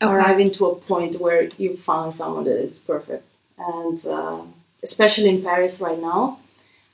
Okay. 0.03 0.13
arriving 0.13 0.51
to 0.53 0.67
a 0.67 0.75
point 0.75 1.21
where 1.21 1.49
you 1.59 1.77
found 1.77 2.15
someone 2.15 2.45
that 2.45 2.59
is 2.59 2.79
perfect. 2.79 3.25
And 3.59 4.05
uh, 4.07 4.41
especially 4.83 5.29
in 5.29 5.43
Paris 5.43 5.81
right 5.81 5.99
now, 5.99 6.39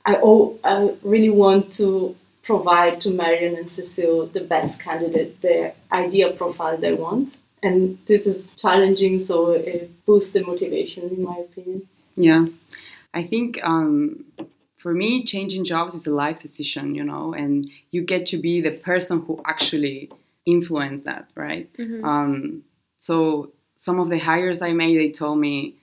I, 0.05 0.17
oh, 0.21 0.59
I 0.63 0.95
really 1.01 1.29
want 1.29 1.73
to 1.73 2.15
provide 2.43 3.01
to 3.01 3.09
Marion 3.09 3.55
and 3.55 3.71
Cecile 3.71 4.27
the 4.27 4.41
best 4.41 4.81
candidate, 4.81 5.41
the 5.41 5.73
ideal 5.91 6.33
profile 6.33 6.77
they 6.77 6.93
want. 6.93 7.35
And 7.61 7.97
this 8.05 8.25
is 8.25 8.49
challenging, 8.51 9.19
so 9.19 9.51
it 9.51 10.05
boosts 10.05 10.31
the 10.31 10.43
motivation, 10.43 11.09
in 11.09 11.23
my 11.23 11.37
opinion. 11.39 11.87
Yeah, 12.15 12.45
I 13.13 13.23
think 13.23 13.59
um, 13.63 14.25
for 14.77 14.93
me, 14.93 15.25
changing 15.25 15.65
jobs 15.65 15.93
is 15.93 16.07
a 16.07 16.11
life 16.11 16.39
decision, 16.39 16.95
you 16.95 17.03
know, 17.03 17.33
and 17.33 17.69
you 17.91 18.01
get 18.01 18.25
to 18.27 18.37
be 18.37 18.61
the 18.61 18.71
person 18.71 19.21
who 19.21 19.41
actually 19.45 20.09
influence 20.45 21.03
that, 21.03 21.29
right? 21.35 21.71
Mm-hmm. 21.73 22.05
Um, 22.05 22.63
so 22.99 23.51
some 23.75 23.99
of 23.99 24.09
the 24.09 24.19
hires 24.19 24.61
I 24.61 24.73
made, 24.73 24.99
they 24.99 25.09
told 25.09 25.39
me 25.39 25.75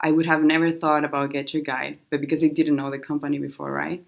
I 0.00 0.10
would 0.10 0.26
have 0.26 0.42
never 0.42 0.72
thought 0.72 1.04
about 1.04 1.32
GetYourGuide, 1.32 1.98
but 2.10 2.20
because 2.20 2.40
they 2.40 2.48
didn't 2.48 2.76
know 2.76 2.90
the 2.90 2.98
company 2.98 3.38
before, 3.38 3.70
right? 3.70 4.04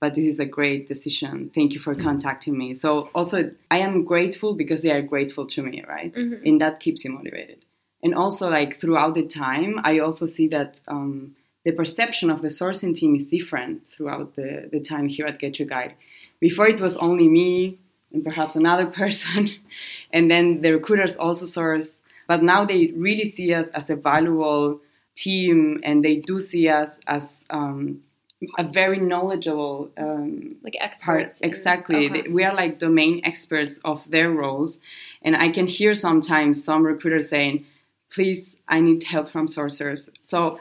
But 0.00 0.14
this 0.14 0.24
is 0.24 0.40
a 0.40 0.46
great 0.46 0.88
decision. 0.88 1.50
Thank 1.54 1.74
you 1.74 1.80
for 1.80 1.94
mm-hmm. 1.94 2.04
contacting 2.04 2.58
me. 2.58 2.74
So 2.74 3.10
also, 3.14 3.52
I 3.70 3.78
am 3.78 4.04
grateful 4.04 4.54
because 4.54 4.82
they 4.82 4.90
are 4.90 5.02
grateful 5.02 5.46
to 5.48 5.62
me, 5.62 5.84
right? 5.86 6.12
Mm-hmm. 6.12 6.46
And 6.46 6.60
that 6.60 6.80
keeps 6.80 7.04
you 7.04 7.12
motivated. 7.12 7.64
And 8.02 8.14
also, 8.14 8.48
like 8.48 8.80
throughout 8.80 9.14
the 9.14 9.26
time, 9.26 9.78
I 9.84 10.00
also 10.00 10.26
see 10.26 10.48
that. 10.48 10.80
Um, 10.88 11.36
the 11.64 11.72
perception 11.72 12.30
of 12.30 12.40
the 12.40 12.48
sourcing 12.48 12.94
team 12.94 13.14
is 13.14 13.26
different 13.26 13.82
throughout 13.90 14.34
the, 14.34 14.68
the 14.72 14.80
time 14.80 15.08
here 15.08 15.26
at 15.26 15.38
GetYourGuide. 15.38 15.92
Before 16.40 16.66
it 16.66 16.80
was 16.80 16.96
only 16.96 17.28
me 17.28 17.78
and 18.12 18.24
perhaps 18.24 18.56
another 18.56 18.86
person, 19.02 19.50
and 20.12 20.30
then 20.30 20.62
the 20.62 20.72
recruiters 20.72 21.16
also 21.16 21.46
source. 21.46 22.00
But 22.26 22.42
now 22.42 22.64
they 22.64 22.92
really 22.96 23.24
see 23.24 23.52
us 23.52 23.70
as 23.70 23.90
a 23.90 23.96
valuable 23.96 24.80
team, 25.14 25.80
and 25.82 26.04
they 26.04 26.16
do 26.16 26.38
see 26.40 26.68
us 26.68 27.00
as 27.06 27.44
um, 27.50 28.02
a 28.58 28.64
very 28.64 28.98
knowledgeable 28.98 29.90
um, 29.98 30.56
like 30.62 30.76
experts. 30.80 31.40
Part. 31.40 31.48
Exactly, 31.48 32.10
okay. 32.10 32.28
we 32.28 32.44
are 32.44 32.54
like 32.54 32.78
domain 32.78 33.20
experts 33.24 33.78
of 33.84 34.08
their 34.10 34.30
roles, 34.30 34.78
and 35.22 35.36
I 35.36 35.48
can 35.48 35.66
hear 35.66 35.94
sometimes 35.94 36.62
some 36.62 36.84
recruiters 36.84 37.28
saying, 37.28 37.66
"Please, 38.10 38.56
I 38.68 38.80
need 38.80 39.02
help 39.04 39.30
from 39.30 39.46
sourcers." 39.48 40.08
So 40.22 40.60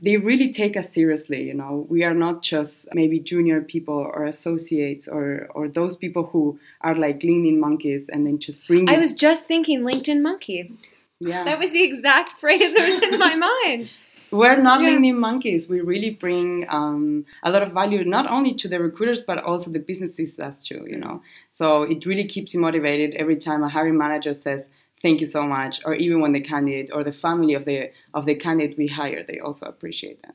they 0.00 0.16
really 0.16 0.50
take 0.52 0.76
us 0.76 0.92
seriously 0.92 1.42
you 1.42 1.54
know 1.54 1.86
we 1.88 2.02
are 2.04 2.14
not 2.14 2.42
just 2.42 2.88
maybe 2.94 3.20
junior 3.20 3.60
people 3.60 3.94
or 3.94 4.24
associates 4.24 5.06
or 5.06 5.48
or 5.54 5.68
those 5.68 5.94
people 5.96 6.26
who 6.26 6.58
are 6.80 6.96
like 6.96 7.20
linkedin 7.20 7.58
monkeys 7.58 8.08
and 8.08 8.26
then 8.26 8.38
just 8.38 8.66
bring 8.66 8.88
i 8.88 8.98
was 8.98 9.12
just 9.12 9.46
thinking 9.46 9.82
linkedin 9.82 10.20
monkey 10.20 10.72
yeah 11.20 11.44
that 11.44 11.58
was 11.58 11.70
the 11.70 11.82
exact 11.82 12.38
phrase 12.40 12.72
that 12.74 12.88
was 12.88 13.02
in 13.02 13.18
my 13.18 13.34
mind 13.50 13.90
we're 14.30 14.60
not 14.60 14.82
yeah. 14.82 14.90
LinkedIn 14.90 15.16
monkeys. 15.16 15.68
We 15.68 15.80
really 15.80 16.10
bring 16.10 16.66
um, 16.68 17.24
a 17.42 17.50
lot 17.50 17.62
of 17.62 17.72
value, 17.72 18.04
not 18.04 18.30
only 18.30 18.54
to 18.56 18.68
the 18.68 18.78
recruiters, 18.78 19.24
but 19.24 19.42
also 19.42 19.70
the 19.70 19.78
businesses 19.78 20.36
that's 20.36 20.66
true, 20.66 20.84
you 20.86 20.98
know. 20.98 21.22
So 21.52 21.84
it 21.84 22.04
really 22.04 22.26
keeps 22.26 22.52
you 22.52 22.60
motivated 22.60 23.14
every 23.14 23.36
time 23.36 23.62
a 23.62 23.70
hiring 23.70 23.96
manager 23.96 24.34
says, 24.34 24.68
thank 25.02 25.20
you 25.20 25.26
so 25.26 25.42
much. 25.42 25.80
Or 25.84 25.94
even 25.94 26.20
when 26.20 26.32
the 26.32 26.40
candidate 26.40 26.90
or 26.92 27.04
the 27.04 27.12
family 27.12 27.54
of 27.54 27.64
the 27.64 27.90
of 28.14 28.26
the 28.26 28.34
candidate 28.34 28.76
we 28.76 28.88
hire 28.88 29.22
they 29.22 29.38
also 29.38 29.66
appreciate 29.66 30.22
that. 30.22 30.34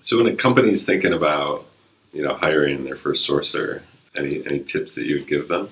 So 0.00 0.18
when 0.18 0.26
a 0.26 0.36
company 0.36 0.70
is 0.70 0.84
thinking 0.84 1.12
about 1.12 1.66
you 2.12 2.22
know 2.22 2.34
hiring 2.34 2.84
their 2.84 2.96
first 2.96 3.28
sourcer 3.28 3.82
any 4.16 4.44
any 4.46 4.60
tips 4.60 4.94
that 4.94 5.06
you 5.06 5.16
would 5.16 5.28
give 5.28 5.48
them? 5.48 5.68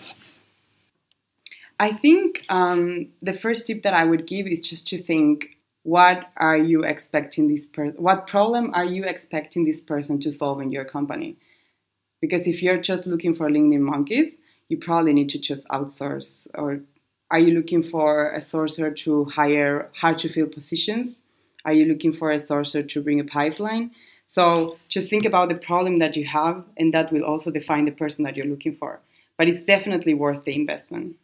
I 1.80 1.90
think 1.92 2.44
um, 2.48 3.08
the 3.20 3.34
first 3.34 3.66
tip 3.66 3.82
that 3.82 3.94
i 3.94 4.04
would 4.04 4.26
give 4.26 4.46
is 4.46 4.60
just 4.60 4.86
to 4.88 4.98
think 4.98 5.58
what 5.82 6.30
are 6.36 6.56
you 6.56 6.82
expecting 6.82 7.48
this 7.48 7.66
person 7.66 8.00
what 8.02 8.26
problem 8.26 8.70
are 8.74 8.84
you 8.84 9.04
expecting 9.04 9.64
this 9.64 9.80
person 9.80 10.20
to 10.20 10.30
solve 10.32 10.60
in 10.60 10.70
your 10.70 10.84
company? 10.84 11.36
Because 12.20 12.46
if 12.46 12.62
you're 12.62 12.80
just 12.80 13.06
looking 13.06 13.34
for 13.34 13.50
linkedin 13.50 13.80
monkeys 13.80 14.36
you 14.68 14.78
probably 14.78 15.12
need 15.12 15.28
to 15.28 15.38
just 15.38 15.68
outsource 15.68 16.46
or 16.54 16.80
are 17.34 17.40
you 17.40 17.52
looking 17.52 17.82
for 17.82 18.30
a 18.30 18.38
sourcer 18.38 18.94
to 18.94 19.24
hire 19.24 19.90
hard 20.00 20.18
to 20.18 20.28
fill 20.28 20.46
positions? 20.46 21.20
Are 21.64 21.72
you 21.72 21.84
looking 21.86 22.12
for 22.12 22.30
a 22.30 22.36
sourcer 22.36 22.88
to 22.88 23.02
bring 23.02 23.18
a 23.18 23.24
pipeline? 23.24 23.90
So 24.26 24.76
just 24.88 25.10
think 25.10 25.24
about 25.24 25.48
the 25.48 25.56
problem 25.56 25.98
that 25.98 26.16
you 26.16 26.26
have, 26.26 26.64
and 26.76 26.94
that 26.94 27.10
will 27.10 27.24
also 27.24 27.50
define 27.50 27.86
the 27.86 27.90
person 27.90 28.22
that 28.22 28.36
you're 28.36 28.46
looking 28.46 28.76
for. 28.76 29.00
But 29.36 29.48
it's 29.48 29.64
definitely 29.64 30.14
worth 30.14 30.44
the 30.44 30.54
investment. 30.54 31.16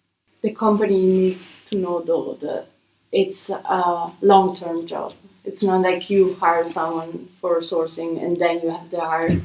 The 0.42 0.50
company 0.50 1.00
needs 1.00 1.48
to 1.68 1.76
know 1.76 2.00
though 2.00 2.36
that 2.40 2.66
it's 3.12 3.48
a 3.48 4.10
long-term 4.20 4.88
job. 4.88 5.12
It's 5.44 5.62
not 5.62 5.82
like 5.82 6.10
you 6.10 6.34
hire 6.34 6.66
someone 6.66 7.28
for 7.40 7.60
sourcing 7.60 8.20
and 8.20 8.36
then 8.36 8.62
you 8.62 8.70
have 8.70 8.88
to 8.88 8.98
hire 8.98 9.40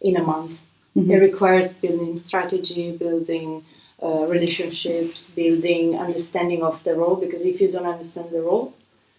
in 0.00 0.16
a 0.16 0.22
month. 0.22 0.52
Mm-hmm. 0.96 1.10
It 1.10 1.16
requires 1.16 1.74
building 1.74 2.18
strategy, 2.18 2.96
building 2.96 3.66
uh, 4.02 4.26
relationships, 4.26 5.26
building, 5.34 5.96
understanding 5.98 6.62
of 6.62 6.82
the 6.84 6.94
role. 6.94 7.16
Because 7.16 7.42
if 7.42 7.60
you 7.60 7.70
don't 7.70 7.86
understand 7.86 8.30
the 8.30 8.40
role, 8.40 8.74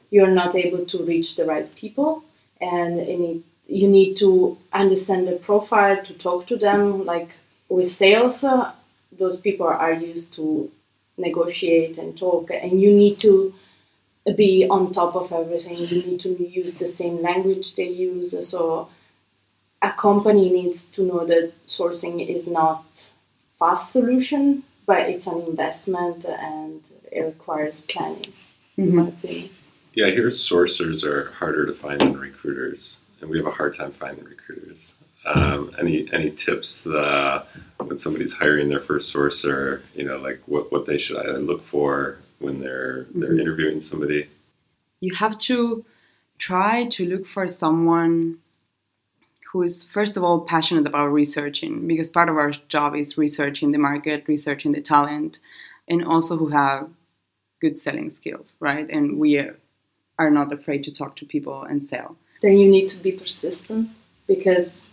you're 0.09 0.27
not 0.27 0.55
able 0.55 0.85
to 0.85 1.03
reach 1.03 1.35
the 1.35 1.45
right 1.45 1.73
people, 1.75 2.23
and 2.61 2.99
it, 2.99 3.43
you 3.67 3.87
need 3.87 4.15
to 4.17 4.57
understand 4.73 5.27
the 5.27 5.33
profile 5.33 6.03
to 6.03 6.13
talk 6.13 6.47
to 6.47 6.57
them. 6.57 7.05
Like 7.05 7.29
with 7.67 7.89
sales, 7.89 8.43
uh, 8.43 8.71
those 9.11 9.37
people 9.37 9.67
are 9.67 9.93
used 9.93 10.33
to 10.35 10.71
negotiate 11.17 11.97
and 11.97 12.17
talk, 12.17 12.49
and 12.49 12.81
you 12.81 12.91
need 12.91 13.19
to 13.19 13.53
be 14.35 14.65
on 14.69 14.91
top 14.91 15.15
of 15.15 15.31
everything. 15.31 15.77
You 15.77 16.03
need 16.03 16.19
to 16.21 16.29
use 16.49 16.75
the 16.75 16.87
same 16.87 17.21
language 17.21 17.75
they 17.75 17.89
use. 17.89 18.33
So 18.47 18.89
a 19.81 19.91
company 19.91 20.49
needs 20.49 20.85
to 20.85 21.03
know 21.03 21.25
that 21.25 21.51
sourcing 21.67 22.27
is 22.27 22.47
not 22.47 23.03
fast 23.57 23.91
solution 23.91 24.63
but 24.89 25.07
it's 25.07 25.27
an 25.27 25.39
investment 25.41 26.25
and 26.25 26.81
it 27.11 27.21
requires 27.21 27.81
planning, 27.81 28.33
mm-hmm. 28.75 28.95
my 28.95 29.07
opinion. 29.09 29.51
Yeah, 29.93 30.07
I 30.07 30.11
hear 30.11 30.29
sourcers 30.29 31.03
are 31.03 31.31
harder 31.33 31.67
to 31.67 31.73
find 31.73 32.01
than 32.01 32.17
recruiters, 32.17 32.97
and 33.21 33.29
we 33.29 33.37
have 33.37 33.45
a 33.45 33.51
hard 33.51 33.75
time 33.75 33.91
finding 33.91 34.25
recruiters. 34.25 34.93
Um, 35.25 35.75
any 35.77 36.11
any 36.11 36.31
tips 36.31 36.87
uh, 36.87 37.45
when 37.77 37.99
somebody's 37.99 38.33
hiring 38.33 38.67
their 38.67 38.79
first 38.79 39.13
sourcer? 39.13 39.83
You 39.93 40.05
know, 40.05 40.17
like 40.17 40.41
what, 40.47 40.71
what 40.71 40.87
they 40.87 40.97
should 40.97 41.17
either 41.17 41.37
look 41.37 41.63
for 41.67 42.17
when 42.39 42.59
they're 42.59 43.05
they're 43.13 43.29
mm-hmm. 43.29 43.39
interviewing 43.39 43.81
somebody. 43.81 44.27
You 45.01 45.13
have 45.13 45.37
to 45.49 45.85
try 46.39 46.85
to 46.85 47.05
look 47.05 47.27
for 47.27 47.47
someone 47.47 48.39
who 49.51 49.63
is 49.63 49.85
first 49.85 50.15
of 50.17 50.23
all 50.23 50.41
passionate 50.41 50.85
about 50.85 51.07
researching 51.07 51.87
because 51.87 52.09
part 52.09 52.29
of 52.29 52.37
our 52.37 52.51
job 52.67 52.95
is 52.95 53.17
researching 53.17 53.71
the 53.71 53.77
market 53.77 54.23
researching 54.27 54.71
the 54.71 54.81
talent 54.81 55.39
and 55.87 56.03
also 56.05 56.37
who 56.37 56.49
have 56.49 56.89
good 57.59 57.77
selling 57.77 58.09
skills 58.09 58.53
right? 58.59 58.89
And 58.89 59.19
we 59.19 59.39
are 60.19 60.29
not 60.29 60.51
afraid 60.51 60.83
to 60.83 60.91
talk 60.91 61.15
to 61.15 61.25
people 61.25 61.63
and 61.63 61.83
sell. 61.83 62.15
Then 62.41 62.57
you 62.57 62.69
need 62.69 62.89
to 62.89 62.97
be 62.97 63.11
persistent 63.11 63.89
because 64.27 64.83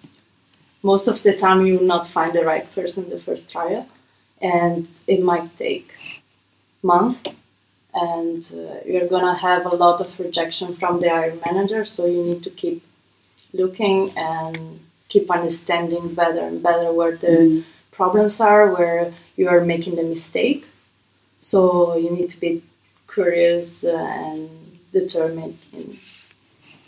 most 0.83 1.09
of 1.09 1.23
the 1.23 1.37
time 1.37 1.67
you 1.67 1.79
will 1.79 1.87
not 1.87 2.07
find 2.07 2.33
the 2.33 2.45
right 2.45 2.73
person 2.75 3.11
the 3.11 3.19
first 3.19 3.51
trial 3.51 3.89
and 4.41 4.89
it 5.07 5.23
might 5.23 5.57
take 5.57 5.93
month 6.83 7.27
and 7.95 8.53
uh, 8.55 8.77
you're 8.87 9.09
gonna 9.09 9.35
have 9.35 9.67
a 9.67 9.75
lot 9.75 10.01
of 10.01 10.19
rejection 10.21 10.77
from 10.77 11.01
the 11.01 11.09
hiring 11.09 11.41
manager 11.45 11.85
so 11.85 12.07
you 12.07 12.23
need 12.23 12.43
to 12.43 12.51
keep 12.51 12.86
looking 13.57 14.17
and 14.17 14.81
keep 15.09 15.31
understanding 15.31 16.15
better 16.15 16.41
and 16.41 16.63
better 16.63 16.93
where 16.93 17.17
the 17.17 17.27
mm. 17.27 17.65
problems 17.91 18.41
are, 18.41 18.73
where 18.73 19.13
you 19.37 19.49
are 19.49 19.61
making 19.61 19.97
the 19.97 20.03
mistake. 20.03 20.67
So 21.39 21.97
you 21.97 22.11
need 22.11 22.29
to 22.31 22.41
be 22.41 22.63
curious 23.13 23.85
and 23.85 24.51
determined 24.93 25.59
in 25.73 25.99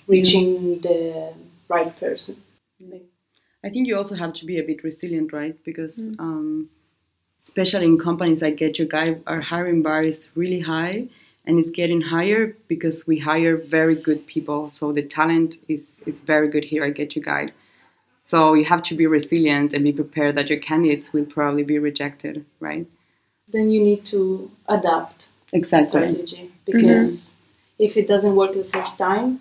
reaching 0.07 0.81
the 0.81 1.35
right 1.69 1.95
person. 1.99 2.37
I 3.65 3.71
think 3.71 3.87
you 3.87 3.97
also 3.97 4.15
have 4.15 4.33
to 4.35 4.47
be 4.47 4.59
a 4.59 4.63
bit 4.63 4.83
resilient, 4.85 5.33
right? 5.33 5.57
Because 5.65 5.97
mm. 5.97 6.15
um, 6.19 6.71
especially 7.43 7.87
in 7.87 7.99
companies 7.99 8.43
like 8.43 8.57
GetYourGuide, 8.57 9.23
our 9.27 9.41
hiring 9.41 9.83
bar 9.83 10.03
is 10.03 10.29
really 10.35 10.61
high 10.61 11.09
and 11.49 11.59
it's 11.59 11.71
getting 11.71 12.03
higher 12.03 12.55
because 12.69 13.07
we 13.07 13.19
hire 13.19 13.57
very 13.57 13.97
good 13.97 14.27
people. 14.27 14.71
So 14.71 14.93
the 14.93 15.03
talent 15.03 15.57
is 15.67 16.01
is 16.07 16.21
very 16.21 16.49
good 16.49 16.65
here 16.65 16.85
at 16.85 16.95
GetYourGuide. 16.95 17.53
So 18.19 18.55
you 18.55 18.67
have 18.67 18.83
to 18.89 18.95
be 18.95 19.07
resilient 19.07 19.73
and 19.73 19.83
be 19.83 19.93
prepared 19.93 20.37
that 20.37 20.51
your 20.51 20.59
candidates 20.59 21.13
will 21.13 21.25
probably 21.25 21.63
be 21.63 21.79
rejected, 21.79 22.45
right? 22.61 22.87
Then 23.55 23.71
you 23.71 23.81
need 23.83 24.05
to 24.07 24.51
adapt 24.69 25.29
exactly. 25.53 25.89
strategy 25.89 26.53
because 26.67 27.09
mm-hmm. 27.09 27.85
if 27.87 27.97
it 27.97 28.07
doesn't 28.07 28.35
work 28.37 28.53
the 28.53 28.65
first 28.65 28.99
time, 28.99 29.41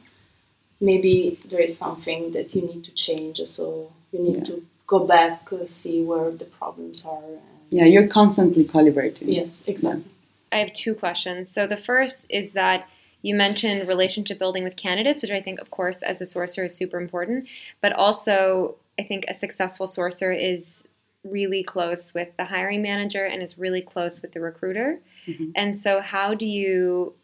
maybe 0.79 1.37
there 1.49 1.63
is 1.67 1.77
something 1.77 2.31
that 2.31 2.55
you 2.55 2.61
need 2.61 2.83
to 2.85 2.91
change. 2.91 3.41
So 3.45 3.91
you 4.11 4.19
need 4.27 4.37
yeah. 4.37 4.51
to 4.51 4.65
go 4.85 4.99
back, 4.99 5.51
uh, 5.51 5.65
see 5.65 6.03
where 6.03 6.31
the 6.31 6.45
problems 6.59 7.03
are. 7.03 7.23
yeah, 7.69 7.87
you're 7.93 8.07
constantly 8.07 8.63
calibrating. 8.63 9.27
Yes, 9.39 9.63
exactly. 9.67 10.03
Yeah. 10.05 10.16
I 10.51 10.57
have 10.57 10.73
two 10.73 10.95
questions. 10.95 11.51
So 11.51 11.67
the 11.67 11.77
first 11.77 12.25
is 12.29 12.53
that 12.53 12.87
you 13.21 13.35
mentioned 13.35 13.87
relationship 13.87 14.39
building 14.39 14.63
with 14.63 14.75
candidates, 14.75 15.21
which 15.21 15.31
I 15.31 15.41
think, 15.41 15.59
of 15.59 15.71
course, 15.71 16.01
as 16.03 16.21
a 16.21 16.25
sourcer 16.25 16.65
is 16.65 16.75
super 16.75 16.99
important. 16.99 17.47
But 17.81 17.93
also, 17.93 18.75
I 18.99 19.03
think 19.03 19.25
a 19.27 19.33
successful 19.33 19.87
sourcer 19.87 20.35
is 20.35 20.83
really 21.23 21.63
close 21.63 22.13
with 22.13 22.29
the 22.37 22.45
hiring 22.45 22.81
manager 22.81 23.25
and 23.25 23.41
is 23.43 23.57
really 23.57 23.81
close 23.81 24.21
with 24.21 24.31
the 24.31 24.39
recruiter. 24.39 24.99
Mhm. 25.25 25.51
And 25.55 25.75
so, 25.75 25.99
how 25.99 26.33
do 26.33 26.45
you 26.45 27.15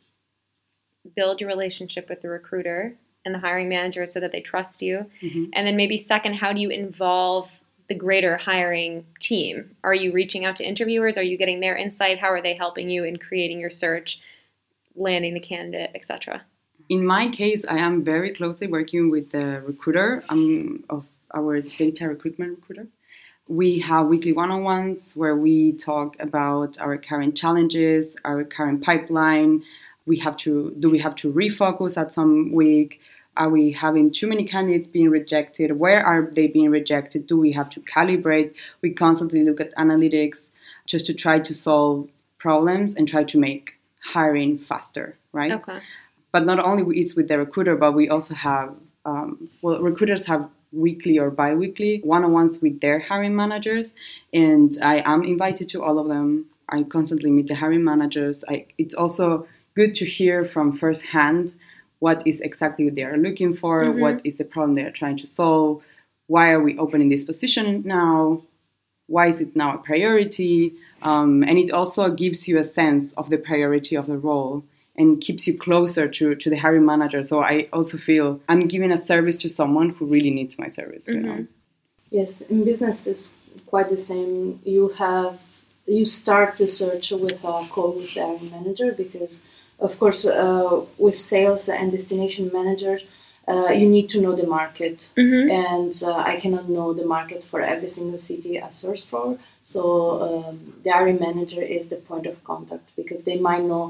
build 1.15 1.39
your 1.39 1.47
relationship 1.49 2.09
with 2.09 2.21
the 2.21 2.29
recruiter 2.29 2.95
and 3.25 3.33
the 3.35 3.39
hiring 3.39 3.69
manager 3.69 4.05
so 4.05 4.19
that 4.19 4.31
they 4.31 4.41
trust 4.41 4.81
you? 4.81 5.09
Mhm. 5.21 5.49
And 5.53 5.65
then, 5.67 5.75
maybe 5.77 5.97
second, 5.97 6.35
how 6.35 6.51
do 6.53 6.61
you 6.61 6.69
involve 6.69 7.61
the 7.87 7.95
greater 7.95 8.37
hiring 8.37 9.05
team? 9.19 9.75
Are 9.83 9.93
you 9.93 10.11
reaching 10.11 10.45
out 10.45 10.55
to 10.57 10.67
interviewers? 10.67 11.17
Are 11.17 11.23
you 11.23 11.37
getting 11.37 11.59
their 11.59 11.75
insight? 11.75 12.19
How 12.19 12.31
are 12.31 12.41
they 12.41 12.55
helping 12.55 12.89
you 12.89 13.03
in 13.03 13.17
creating 13.17 13.59
your 13.59 13.69
search, 13.69 14.19
landing 14.95 15.33
the 15.33 15.39
candidate, 15.39 15.91
etc.? 15.93 16.43
In 16.89 17.05
my 17.05 17.27
case, 17.29 17.65
I 17.67 17.77
am 17.77 18.03
very 18.03 18.33
closely 18.33 18.67
working 18.67 19.09
with 19.09 19.31
the 19.31 19.61
recruiter 19.65 20.23
um, 20.29 20.83
of 20.89 21.09
our 21.33 21.61
data 21.61 22.07
recruitment 22.07 22.57
recruiter. 22.57 22.87
We 23.47 23.79
have 23.79 24.07
weekly 24.07 24.33
one 24.33 24.51
on 24.51 24.63
ones 24.63 25.13
where 25.15 25.35
we 25.35 25.73
talk 25.73 26.15
about 26.21 26.79
our 26.79 26.97
current 26.97 27.35
challenges, 27.35 28.15
our 28.23 28.43
current 28.43 28.83
pipeline. 28.83 29.63
We 30.05 30.17
have 30.19 30.37
to 30.37 30.73
do 30.79 30.89
we 30.89 30.99
have 30.99 31.15
to 31.17 31.31
refocus 31.31 31.99
at 31.99 32.11
some 32.11 32.51
week? 32.51 33.01
Are 33.35 33.49
we 33.49 33.71
having 33.71 34.11
too 34.11 34.27
many 34.27 34.45
candidates 34.45 34.87
being 34.87 35.09
rejected? 35.09 35.79
Where 35.79 36.05
are 36.05 36.29
they 36.31 36.47
being 36.47 36.69
rejected? 36.69 37.25
Do 37.25 37.37
we 37.37 37.51
have 37.53 37.69
to 37.71 37.79
calibrate? 37.81 38.53
We 38.81 38.91
constantly 38.91 39.43
look 39.43 39.59
at 39.59 39.75
analytics 39.75 40.49
just 40.85 41.05
to 41.07 41.13
try 41.13 41.39
to 41.39 41.53
solve 41.53 42.09
problems 42.37 42.93
and 42.93 43.07
try 43.07 43.23
to 43.23 43.37
make 43.37 43.79
hiring 44.03 44.57
faster, 44.57 45.17
right? 45.31 45.53
Okay. 45.53 45.79
but 46.33 46.45
not 46.45 46.59
only 46.59 46.99
it's 46.99 47.15
with 47.15 47.27
the 47.29 47.37
recruiter, 47.37 47.75
but 47.75 47.93
we 47.93 48.09
also 48.09 48.33
have 48.33 48.75
um, 49.05 49.49
well, 49.61 49.81
recruiters 49.81 50.25
have 50.25 50.49
weekly 50.71 51.19
or 51.19 51.29
bi-weekly 51.29 52.01
one-on-ones 52.03 52.59
with 52.59 52.81
their 52.81 52.99
hiring 52.99 53.35
managers, 53.35 53.93
and 54.33 54.75
I 54.81 55.03
am 55.05 55.23
invited 55.23 55.69
to 55.69 55.83
all 55.83 55.99
of 55.99 56.07
them. 56.07 56.47
I 56.69 56.83
constantly 56.83 57.29
meet 57.29 57.47
the 57.47 57.55
hiring 57.55 57.83
managers. 57.83 58.43
I, 58.49 58.65
it's 58.77 58.95
also 58.95 59.47
good 59.75 59.93
to 59.95 60.05
hear 60.05 60.43
from 60.43 60.77
firsthand 60.77 61.55
what 62.03 62.19
is 62.31 62.37
exactly 62.49 62.85
they 62.89 63.05
are 63.11 63.19
looking 63.27 63.53
for, 63.61 63.75
Mhm. 63.85 63.99
what 64.03 64.17
is 64.29 64.35
the 64.41 64.47
problem 64.53 64.71
they 64.75 64.87
are 64.89 64.97
trying 65.01 65.17
to 65.23 65.27
solve, 65.39 65.71
why 66.33 66.45
are 66.53 66.63
we 66.67 66.73
opening 66.85 67.09
this 67.09 67.25
position 67.31 67.65
now, 68.01 68.15
why 69.15 69.25
is 69.33 69.39
it 69.45 69.51
now 69.61 69.69
a 69.77 69.79
priority, 69.89 70.57
um, 71.09 71.31
and 71.47 71.55
it 71.63 71.69
also 71.79 72.01
gives 72.23 72.39
you 72.49 72.55
a 72.57 72.67
sense 72.79 73.05
of 73.19 73.25
the 73.33 73.41
priority 73.49 73.95
of 74.01 74.05
the 74.11 74.19
role 74.29 74.55
and 74.99 75.09
keeps 75.25 75.43
you 75.47 75.53
closer 75.67 76.05
to, 76.17 76.25
to 76.43 76.47
the 76.53 76.59
hiring 76.65 76.85
manager. 76.93 77.21
So 77.31 77.35
I 77.53 77.55
also 77.77 77.97
feel 78.07 78.25
I'm 78.51 78.63
giving 78.73 78.91
a 78.91 79.01
service 79.11 79.37
to 79.43 79.49
someone 79.59 79.89
who 79.95 80.03
really 80.15 80.33
needs 80.39 80.53
my 80.63 80.69
service. 80.79 81.05
You 81.15 81.21
know? 81.27 81.37
Mhm. 81.39 81.47
Yes, 82.19 82.31
in 82.51 82.59
business 82.71 82.97
is 83.13 83.21
quite 83.71 83.89
the 83.95 84.01
same. 84.09 84.35
You 84.73 84.83
have 85.03 85.35
you 85.99 86.05
start 86.21 86.49
the 86.61 86.67
search 86.79 87.05
with 87.25 87.39
a 87.43 87.55
call 87.73 87.91
with 87.99 88.11
the 88.15 88.21
hiring 88.27 88.49
manager 88.57 88.89
because, 89.03 89.33
of 89.87 89.93
course, 90.01 90.21
uh, 90.25 90.81
with 91.05 91.17
sales 91.33 91.63
and 91.79 91.85
destination 91.97 92.45
managers, 92.59 93.01
uh, 93.51 93.69
you 93.81 93.87
need 93.95 94.07
to 94.13 94.17
know 94.23 94.33
the 94.41 94.47
market, 94.59 94.97
Mm-hmm. 95.21 95.45
and 95.69 95.93
uh, 96.09 96.31
I 96.31 96.35
cannot 96.43 96.65
know 96.75 96.89
the 96.93 97.05
market 97.17 97.41
for 97.51 97.59
every 97.73 97.89
single 97.97 98.19
city 98.29 98.51
I 98.67 98.69
search 98.83 99.03
for. 99.11 99.25
So 99.73 99.81
um, 100.27 100.55
the 100.83 100.91
hiring 100.95 101.19
manager 101.27 101.61
is 101.77 101.83
the 101.93 101.99
point 102.09 102.25
of 102.31 102.35
contact 102.51 102.85
because 103.01 103.21
they 103.27 103.37
might 103.49 103.63
know. 103.73 103.85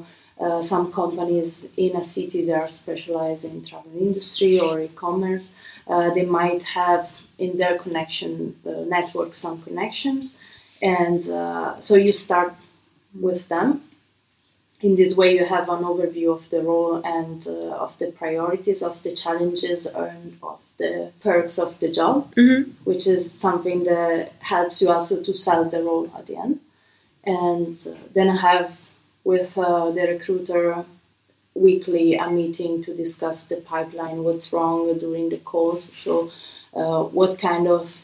Uh, 0.45 0.63
some 0.63 0.91
companies 0.91 1.51
in 1.77 1.95
a 1.95 2.01
city 2.17 2.39
that 2.47 2.57
are 2.63 2.67
specialized 2.83 3.45
in 3.45 3.63
travel 3.63 3.91
industry 4.07 4.53
or 4.59 4.79
e-commerce, 4.88 5.47
uh, 5.88 6.09
they 6.17 6.25
might 6.25 6.63
have 6.63 7.03
in 7.38 7.51
their 7.62 7.75
connection 7.77 8.31
uh, 8.65 8.71
network 8.95 9.31
some 9.35 9.57
connections, 9.67 10.23
and 10.81 11.21
uh, 11.29 11.79
so 11.88 11.93
you 11.95 12.12
start 12.12 12.51
with 13.27 13.47
them. 13.53 13.69
In 14.84 14.98
this 14.98 15.15
way, 15.15 15.34
you 15.34 15.46
have 15.46 15.69
an 15.69 15.84
overview 15.91 16.36
of 16.36 16.50
the 16.50 16.62
role 16.62 16.96
and 17.06 17.48
uh, 17.48 17.86
of 17.86 17.98
the 18.00 18.08
priorities, 18.08 18.84
of 18.84 19.02
the 19.02 19.15
challenges, 19.15 19.86
and 19.86 20.38
of 20.43 20.60
the 20.78 21.12
perks 21.22 21.58
of 21.58 21.80
the 21.80 21.89
job, 22.00 22.36
Mm-hmm. 22.36 22.72
which 22.84 23.08
is 23.08 23.24
something 23.32 23.86
that 23.86 24.34
helps 24.39 24.82
you 24.82 24.89
also 24.89 25.24
to 25.24 25.34
sell 25.34 25.63
the 25.63 25.82
role 25.82 26.12
at 26.17 26.26
the 26.28 26.36
end. 26.36 26.60
And 27.24 27.78
uh, 27.88 27.96
then 28.13 28.30
I 28.30 28.36
have 28.50 28.78
with 29.24 29.58
uh, 29.58 29.89
the 29.91 30.06
recruiter 30.15 30.84
weekly 31.56 32.15
a 32.15 32.30
meeting 32.30 32.84
to 32.84 32.93
discuss 32.93 33.46
the 33.46 33.58
pipeline, 33.72 34.24
what's 34.26 34.52
wrong 34.52 34.98
during 35.00 35.30
the 35.30 35.38
calls. 35.38 35.91
So, 36.04 36.32
uh, 36.76 37.04
what 37.04 37.39
kind 37.39 37.69
of 37.69 37.96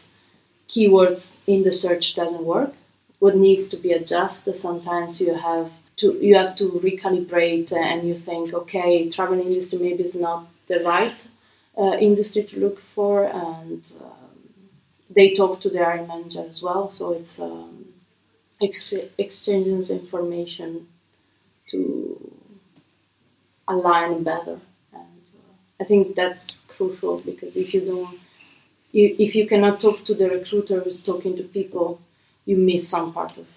keywords 0.70 1.38
in 1.46 1.64
the 1.64 1.74
search 1.74 2.16
doesn't 2.16 2.46
work, 2.46 2.74
what 3.20 3.36
needs 3.36 3.68
to 3.68 3.76
be 3.76 3.92
adjusted. 3.92 4.56
Sometimes 4.56 5.20
you 5.20 5.34
have 5.34 5.72
to 6.00 6.18
you 6.22 6.36
have 6.36 6.56
to 6.58 6.66
recalibrate, 6.84 7.72
and 7.74 8.08
you 8.08 8.16
think, 8.16 8.54
okay, 8.54 9.10
travel 9.10 9.40
industry 9.40 9.80
maybe 9.80 10.04
is 10.04 10.16
not 10.16 10.48
the 10.68 10.80
right 10.84 11.28
uh, 11.78 11.96
industry 12.10 12.44
to 12.44 12.60
look 12.60 12.80
for, 12.80 13.26
and 13.26 13.92
um, 14.02 14.40
they 15.10 15.34
talk 15.34 15.60
to 15.62 15.70
the 15.70 15.84
hiring 15.84 16.08
manager 16.08 16.46
as 16.48 16.62
well. 16.62 16.90
So 16.90 17.12
it's 17.14 17.40
um, 17.40 17.86
ex- 18.62 18.94
exchanging 19.18 19.84
information 20.00 20.88
to 21.72 22.32
align 23.68 24.24
better. 24.24 24.60
And 24.94 25.22
uh, 25.38 25.54
I 25.80 25.84
think 25.84 26.16
that's 26.16 26.58
crucial 26.68 27.20
because 27.20 27.56
if 27.58 27.74
you 27.74 27.82
don't, 27.82 28.20
you, 28.92 29.16
if 29.20 29.36
you 29.36 29.48
cannot 29.48 29.80
talk 29.80 30.04
to 30.06 30.16
the 30.16 30.30
recruiter 30.30 30.82
who's 30.82 31.02
talking 31.02 31.36
to 31.38 31.44
people, 31.44 32.02
you 32.46 32.58
miss 32.58 32.90
some 32.90 33.14
part 33.14 33.38
of 33.38 33.48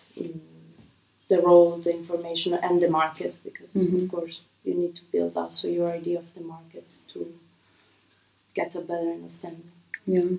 the 1.32 1.40
role, 1.48 1.70
the 1.86 1.92
information, 2.00 2.50
and 2.66 2.74
the 2.84 2.90
market 3.00 3.32
because 3.46 3.72
Mhm. 3.74 3.94
of 3.98 4.04
course 4.14 4.36
you 4.66 4.74
need 4.82 4.94
to 5.00 5.04
build 5.14 5.32
also 5.42 5.64
your 5.78 5.88
idea 6.00 6.18
of 6.24 6.28
the 6.36 6.44
market 6.54 6.86
to 7.12 7.18
get 8.58 8.70
a 8.80 8.82
better 8.90 9.10
understanding. 9.18 9.70
Yeah. 10.14 10.30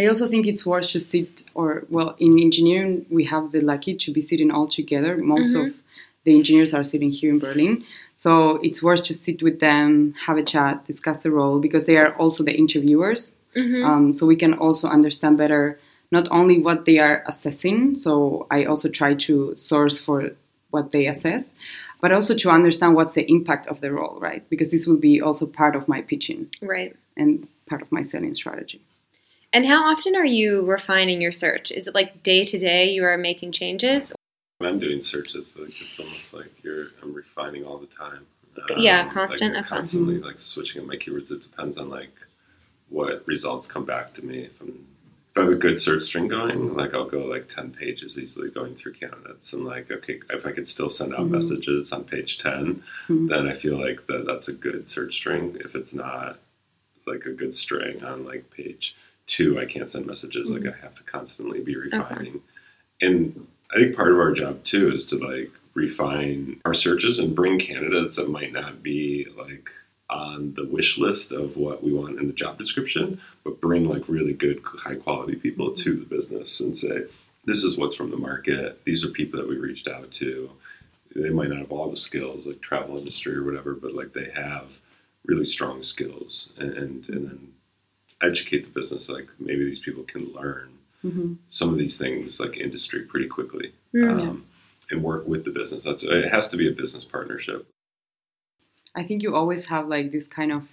I 0.00 0.02
also 0.10 0.26
think 0.32 0.44
it's 0.46 0.64
worth 0.72 0.88
to 0.94 1.00
sit, 1.12 1.32
or 1.58 1.68
well, 1.96 2.10
in 2.26 2.32
engineering, 2.46 2.92
we 3.16 3.24
have 3.34 3.44
the 3.54 3.62
lucky 3.72 3.94
to 4.04 4.08
be 4.16 4.22
sitting 4.30 4.50
all 4.56 4.68
together. 4.80 5.12
Most 5.34 5.52
of 5.60 5.66
the 6.24 6.32
engineers 6.40 6.72
are 6.76 6.86
sitting 6.92 7.10
here 7.18 7.30
in 7.34 7.38
Berlin. 7.46 7.74
So 8.24 8.30
it's 8.66 8.80
worth 8.86 9.02
to 9.08 9.14
sit 9.24 9.38
with 9.46 9.58
them, 9.66 10.14
have 10.26 10.38
a 10.44 10.46
chat, 10.54 10.74
discuss 10.92 11.18
the 11.24 11.32
role, 11.40 11.58
because 11.66 11.84
they 11.88 11.98
are 12.02 12.12
also 12.22 12.40
the 12.48 12.56
interviewers. 12.64 13.20
Mm-hmm. 13.60 13.82
Um, 13.88 14.04
so 14.16 14.22
we 14.32 14.36
can 14.36 14.54
also 14.64 14.86
understand 14.98 15.34
better 15.44 15.64
not 16.10 16.28
only 16.30 16.58
what 16.60 16.84
they 16.84 16.98
are 16.98 17.22
assessing, 17.26 17.94
so 17.96 18.46
I 18.50 18.64
also 18.64 18.88
try 18.88 19.14
to 19.14 19.54
source 19.56 19.98
for 19.98 20.30
what 20.70 20.92
they 20.92 21.06
assess, 21.06 21.54
but 22.00 22.12
also 22.12 22.34
to 22.34 22.50
understand 22.50 22.94
what's 22.94 23.14
the 23.14 23.28
impact 23.30 23.66
of 23.66 23.80
the 23.80 23.92
role, 23.92 24.18
right? 24.20 24.48
Because 24.48 24.70
this 24.70 24.86
will 24.86 24.96
be 24.96 25.20
also 25.20 25.46
part 25.46 25.76
of 25.76 25.88
my 25.88 26.00
pitching 26.00 26.48
Right. 26.62 26.96
and 27.16 27.48
part 27.68 27.82
of 27.82 27.90
my 27.92 28.02
selling 28.02 28.34
strategy. 28.34 28.80
And 29.52 29.66
how 29.66 29.84
often 29.84 30.14
are 30.14 30.24
you 30.24 30.64
refining 30.64 31.20
your 31.20 31.32
search? 31.32 31.72
Is 31.72 31.88
it 31.88 31.94
like 31.94 32.22
day 32.22 32.44
to 32.44 32.58
day 32.58 32.90
you 32.90 33.04
are 33.04 33.18
making 33.18 33.52
changes? 33.52 34.12
When 34.58 34.70
I'm 34.70 34.78
doing 34.78 35.00
searches, 35.00 35.54
like 35.56 35.72
it's 35.80 35.98
almost 35.98 36.32
like 36.32 36.52
you're 36.62 36.88
I'm 37.02 37.12
refining 37.12 37.64
all 37.64 37.78
the 37.78 37.86
time. 37.86 38.26
Yeah, 38.76 39.02
um, 39.02 39.10
constant, 39.10 39.56
I'm 39.56 39.64
okay. 39.64 39.68
constantly 39.76 40.18
like 40.18 40.38
switching 40.38 40.82
up 40.82 40.86
my 40.86 40.96
keywords. 40.96 41.30
It 41.30 41.42
depends 41.42 41.78
on 41.78 41.88
like 41.88 42.12
what 42.90 43.26
results 43.26 43.66
come 43.66 43.84
back 43.84 44.12
to 44.14 44.24
me. 44.24 44.40
If, 44.40 44.60
I'm, 44.60 44.68
if 44.68 44.99
I 45.36 45.40
have 45.40 45.48
a 45.50 45.54
good 45.54 45.78
search 45.78 46.02
string 46.02 46.26
going, 46.28 46.74
like 46.74 46.92
I'll 46.92 47.08
go 47.08 47.24
like 47.24 47.48
ten 47.48 47.70
pages 47.70 48.18
easily 48.18 48.50
going 48.50 48.74
through 48.74 48.94
candidates, 48.94 49.52
and 49.52 49.64
like 49.64 49.90
okay, 49.90 50.20
if 50.30 50.44
I 50.44 50.52
could 50.52 50.66
still 50.68 50.90
send 50.90 51.14
out 51.14 51.20
Mhm. 51.20 51.30
messages 51.30 51.92
on 51.92 52.04
page 52.04 52.38
10 52.38 52.82
Mhm. 53.08 53.28
then 53.28 53.46
I 53.46 53.54
feel 53.54 53.78
like 53.80 54.06
that 54.08 54.26
that's 54.26 54.48
a 54.48 54.52
good 54.52 54.88
search 54.88 55.14
string. 55.14 55.56
If 55.64 55.74
it's 55.76 55.92
not 55.92 56.40
like 57.06 57.26
a 57.26 57.32
good 57.32 57.54
string 57.54 58.02
on 58.02 58.24
like 58.24 58.50
page 58.50 58.96
two, 59.26 59.58
I 59.58 59.66
can't 59.66 59.88
send 59.88 60.06
messages. 60.06 60.50
Like 60.50 60.66
I 60.66 60.76
have 60.82 60.96
to 60.96 61.02
constantly 61.04 61.60
be 61.60 61.76
refining. 61.76 62.42
And 63.00 63.46
I 63.72 63.76
think 63.78 63.94
part 63.94 64.10
of 64.12 64.18
our 64.18 64.32
job 64.32 64.64
too 64.64 64.92
is 64.92 65.04
to 65.06 65.16
like 65.16 65.52
refine 65.74 66.60
our 66.64 66.74
searches 66.74 67.20
and 67.20 67.36
bring 67.36 67.58
candidates 67.60 68.16
that 68.16 68.28
might 68.28 68.52
not 68.52 68.82
be 68.82 69.26
like 69.38 69.70
on 70.10 70.54
the 70.54 70.66
wish 70.66 70.98
list 70.98 71.32
of 71.32 71.56
what 71.56 71.82
we 71.82 71.92
want 71.92 72.18
in 72.18 72.26
the 72.26 72.32
job 72.32 72.58
description, 72.58 73.20
but 73.44 73.60
bring 73.60 73.88
like 73.88 74.08
really 74.08 74.32
good, 74.32 74.60
high 74.64 74.96
quality 74.96 75.36
people 75.36 75.72
to 75.74 75.94
the 75.96 76.06
business 76.06 76.60
and 76.60 76.76
say, 76.76 77.04
this 77.44 77.64
is 77.64 77.76
what's 77.78 77.94
from 77.96 78.10
the 78.10 78.16
market. 78.16 78.80
These 78.84 79.04
are 79.04 79.08
people 79.08 79.40
that 79.40 79.48
we 79.48 79.56
reached 79.56 79.88
out 79.88 80.10
to. 80.12 80.50
They 81.16 81.30
might 81.30 81.48
not 81.48 81.58
have 81.58 81.72
all 81.72 81.90
the 81.90 81.96
skills 81.96 82.46
like 82.46 82.60
travel 82.60 82.98
industry 82.98 83.34
or 83.34 83.44
whatever, 83.44 83.74
but 83.74 83.94
like 83.94 84.12
they 84.12 84.30
have 84.34 84.66
really 85.26 85.44
strong 85.46 85.82
skills 85.82 86.52
and, 86.58 86.72
and, 86.72 87.08
and 87.08 87.28
then 87.28 87.48
educate 88.22 88.64
the 88.64 88.70
business. 88.80 89.08
Like 89.08 89.28
maybe 89.38 89.64
these 89.64 89.78
people 89.80 90.02
can 90.04 90.32
learn 90.32 90.68
hmm 91.02 91.32
some 91.48 91.70
of 91.70 91.78
these 91.78 91.96
things 91.96 92.38
like 92.38 92.56
industry 92.58 93.02
pretty 93.02 93.26
quickly 93.26 93.72
Mm. 93.94 94.20
um, 94.20 94.44
and 94.90 95.02
work 95.02 95.26
with 95.26 95.44
the 95.44 95.50
business. 95.50 95.82
That's 95.84 96.02
it 96.04 96.30
has 96.30 96.46
to 96.48 96.56
be 96.56 96.68
a 96.68 96.72
business 96.72 97.04
partnership. 97.04 97.66
I 98.94 99.04
think 99.04 99.22
you 99.22 99.34
always 99.34 99.66
have 99.66 99.88
like 99.88 100.10
this 100.10 100.26
kind 100.26 100.52
of 100.52 100.68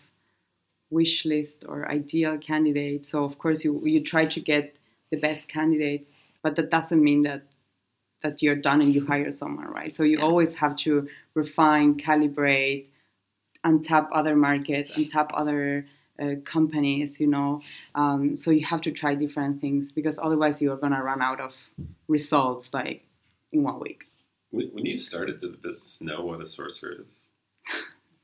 wish 0.90 1.26
list 1.26 1.66
or 1.68 1.90
ideal 1.90 2.38
candidate. 2.38 3.06
So 3.06 3.24
of 3.24 3.38
course 3.38 3.64
you 3.64 3.82
you 3.86 4.02
try 4.02 4.26
to 4.26 4.40
get 4.40 4.76
the 5.12 5.18
best 5.18 5.48
candidates, 5.48 6.22
but 6.42 6.56
that 6.56 6.72
doesn't 6.72 7.04
mean 7.04 7.24
that 7.24 7.44
that 8.22 8.42
you're 8.42 8.56
done 8.56 8.82
and 8.82 8.94
you 8.96 9.06
hire 9.06 9.32
someone, 9.32 9.68
right? 9.68 9.94
So 9.94 10.04
you 10.04 10.18
Yeah. 10.18 10.26
always 10.26 10.56
have 10.56 10.76
to 10.78 11.08
refine, 11.36 11.96
calibrate, 11.98 12.88
untap 13.64 14.10
other 14.12 14.36
markets, 14.36 14.92
untap 14.92 15.30
other 15.34 15.86
uh, 16.20 16.36
companies, 16.46 17.20
you 17.20 17.28
know. 17.28 17.62
Um, 17.94 18.36
so 18.36 18.50
you 18.50 18.66
have 18.66 18.82
to 18.82 18.92
try 18.92 19.14
different 19.14 19.62
things 19.62 19.92
because 19.92 20.18
otherwise 20.18 20.62
you're 20.62 20.78
gonna 20.78 21.04
run 21.04 21.22
out 21.22 21.40
of 21.40 21.56
results 22.08 22.74
like 22.74 23.06
in 23.52 23.62
one 23.64 23.80
week. 23.80 24.06
When, 24.50 24.68
when 24.70 24.86
you 24.86 24.98
started, 24.98 25.42
did 25.42 25.54
the 25.54 25.58
business 25.58 26.02
know 26.02 26.24
what 26.26 26.42
a 26.42 26.46
sourcer 26.46 27.02
is? 27.08 27.14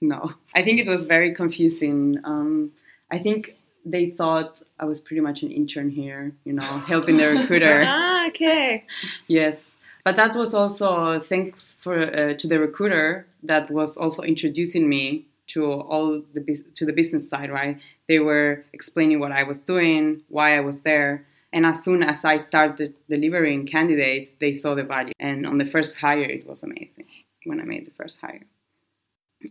No, 0.04 0.34
I 0.54 0.63
think 0.63 0.82
it 0.82 0.88
was 0.88 1.06
very 1.06 1.34
confusing. 1.34 2.18
Um, 2.26 2.74
I 3.10 3.20
think 3.20 3.56
they 3.86 4.10
thought 4.10 4.62
I 4.78 4.84
was 4.84 5.00
pretty 5.00 5.22
much 5.22 5.44
an 5.44 5.50
intern 5.50 5.89
here, 5.89 6.34
you 6.44 6.52
know, 6.52 6.62
helping 6.94 7.16
the 7.16 7.30
recruiter. 7.30 7.84
ah, 7.88 8.28
okay. 8.28 8.84
Yes, 9.28 9.76
but 10.04 10.18
that 10.18 10.36
was 10.36 10.54
also 10.54 11.22
thanks 11.22 11.78
for 11.80 11.96
uh, 12.02 12.34
to 12.34 12.48
the 12.48 12.60
recruiter 12.60 13.26
that 13.44 13.72
was 13.72 13.96
also 13.96 14.24
introducing 14.24 14.89
me 14.89 15.26
to 15.48 15.63
all 15.72 16.22
the 16.34 16.42
to 16.76 16.86
the 16.86 16.92
business 16.92 17.30
side. 17.30 17.50
Right, 17.50 17.80
they 18.10 18.20
were 18.20 18.66
explaining 18.74 19.22
what 19.22 19.32
I 19.32 19.44
was 19.44 19.62
doing, 19.62 20.22
why 20.28 20.58
I 20.58 20.60
was 20.60 20.82
there, 20.82 21.26
and 21.54 21.66
as 21.66 21.82
soon 21.82 22.04
as 22.04 22.26
I 22.26 22.39
started 22.39 22.94
delivering 23.08 23.68
candidates, 23.68 24.32
they 24.32 24.52
saw 24.52 24.76
the 24.76 24.84
value. 24.84 25.13
And 25.18 25.48
on 25.48 25.60
the 25.60 25.66
first 25.66 25.96
hire, 25.96 26.30
it 26.38 26.46
was 26.46 26.62
amazing 26.62 27.08
when 27.46 27.62
I 27.62 27.63
made 27.63 27.88
the 27.88 27.92
first 27.92 28.20
hire. 28.20 28.42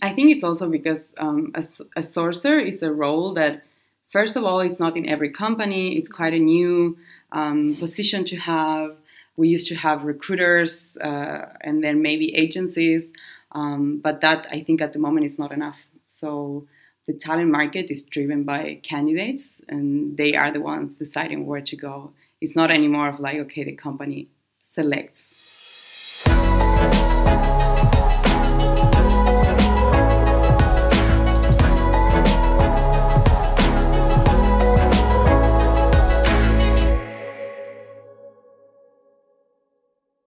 I 0.00 0.10
think 0.12 0.30
it's 0.30 0.44
also 0.44 0.68
because 0.68 1.12
um, 1.18 1.52
a, 1.54 1.62
a 1.96 2.00
sourcer 2.00 2.64
is 2.64 2.82
a 2.82 2.92
role 2.92 3.32
that, 3.34 3.62
first 4.10 4.36
of 4.36 4.44
all, 4.44 4.60
it's 4.60 4.80
not 4.80 4.96
in 4.96 5.08
every 5.08 5.30
company. 5.30 5.96
It's 5.98 6.08
quite 6.08 6.32
a 6.32 6.38
new 6.38 6.96
um, 7.32 7.76
position 7.76 8.24
to 8.26 8.36
have. 8.36 8.96
We 9.36 9.48
used 9.48 9.68
to 9.68 9.74
have 9.74 10.04
recruiters 10.04 10.96
uh, 10.98 11.48
and 11.60 11.82
then 11.82 12.02
maybe 12.02 12.34
agencies, 12.34 13.12
um, 13.52 13.98
but 13.98 14.20
that 14.20 14.46
I 14.50 14.60
think 14.62 14.80
at 14.80 14.92
the 14.92 14.98
moment 14.98 15.26
is 15.26 15.38
not 15.38 15.52
enough. 15.52 15.86
So 16.06 16.66
the 17.06 17.14
talent 17.14 17.50
market 17.50 17.90
is 17.90 18.02
driven 18.02 18.44
by 18.44 18.80
candidates, 18.82 19.60
and 19.68 20.16
they 20.16 20.34
are 20.34 20.52
the 20.52 20.60
ones 20.60 20.96
deciding 20.96 21.46
where 21.46 21.62
to 21.62 21.76
go. 21.76 22.12
It's 22.40 22.54
not 22.54 22.70
anymore 22.70 23.08
of 23.08 23.20
like, 23.20 23.38
okay, 23.38 23.64
the 23.64 23.72
company 23.72 24.28
selects. 24.62 25.34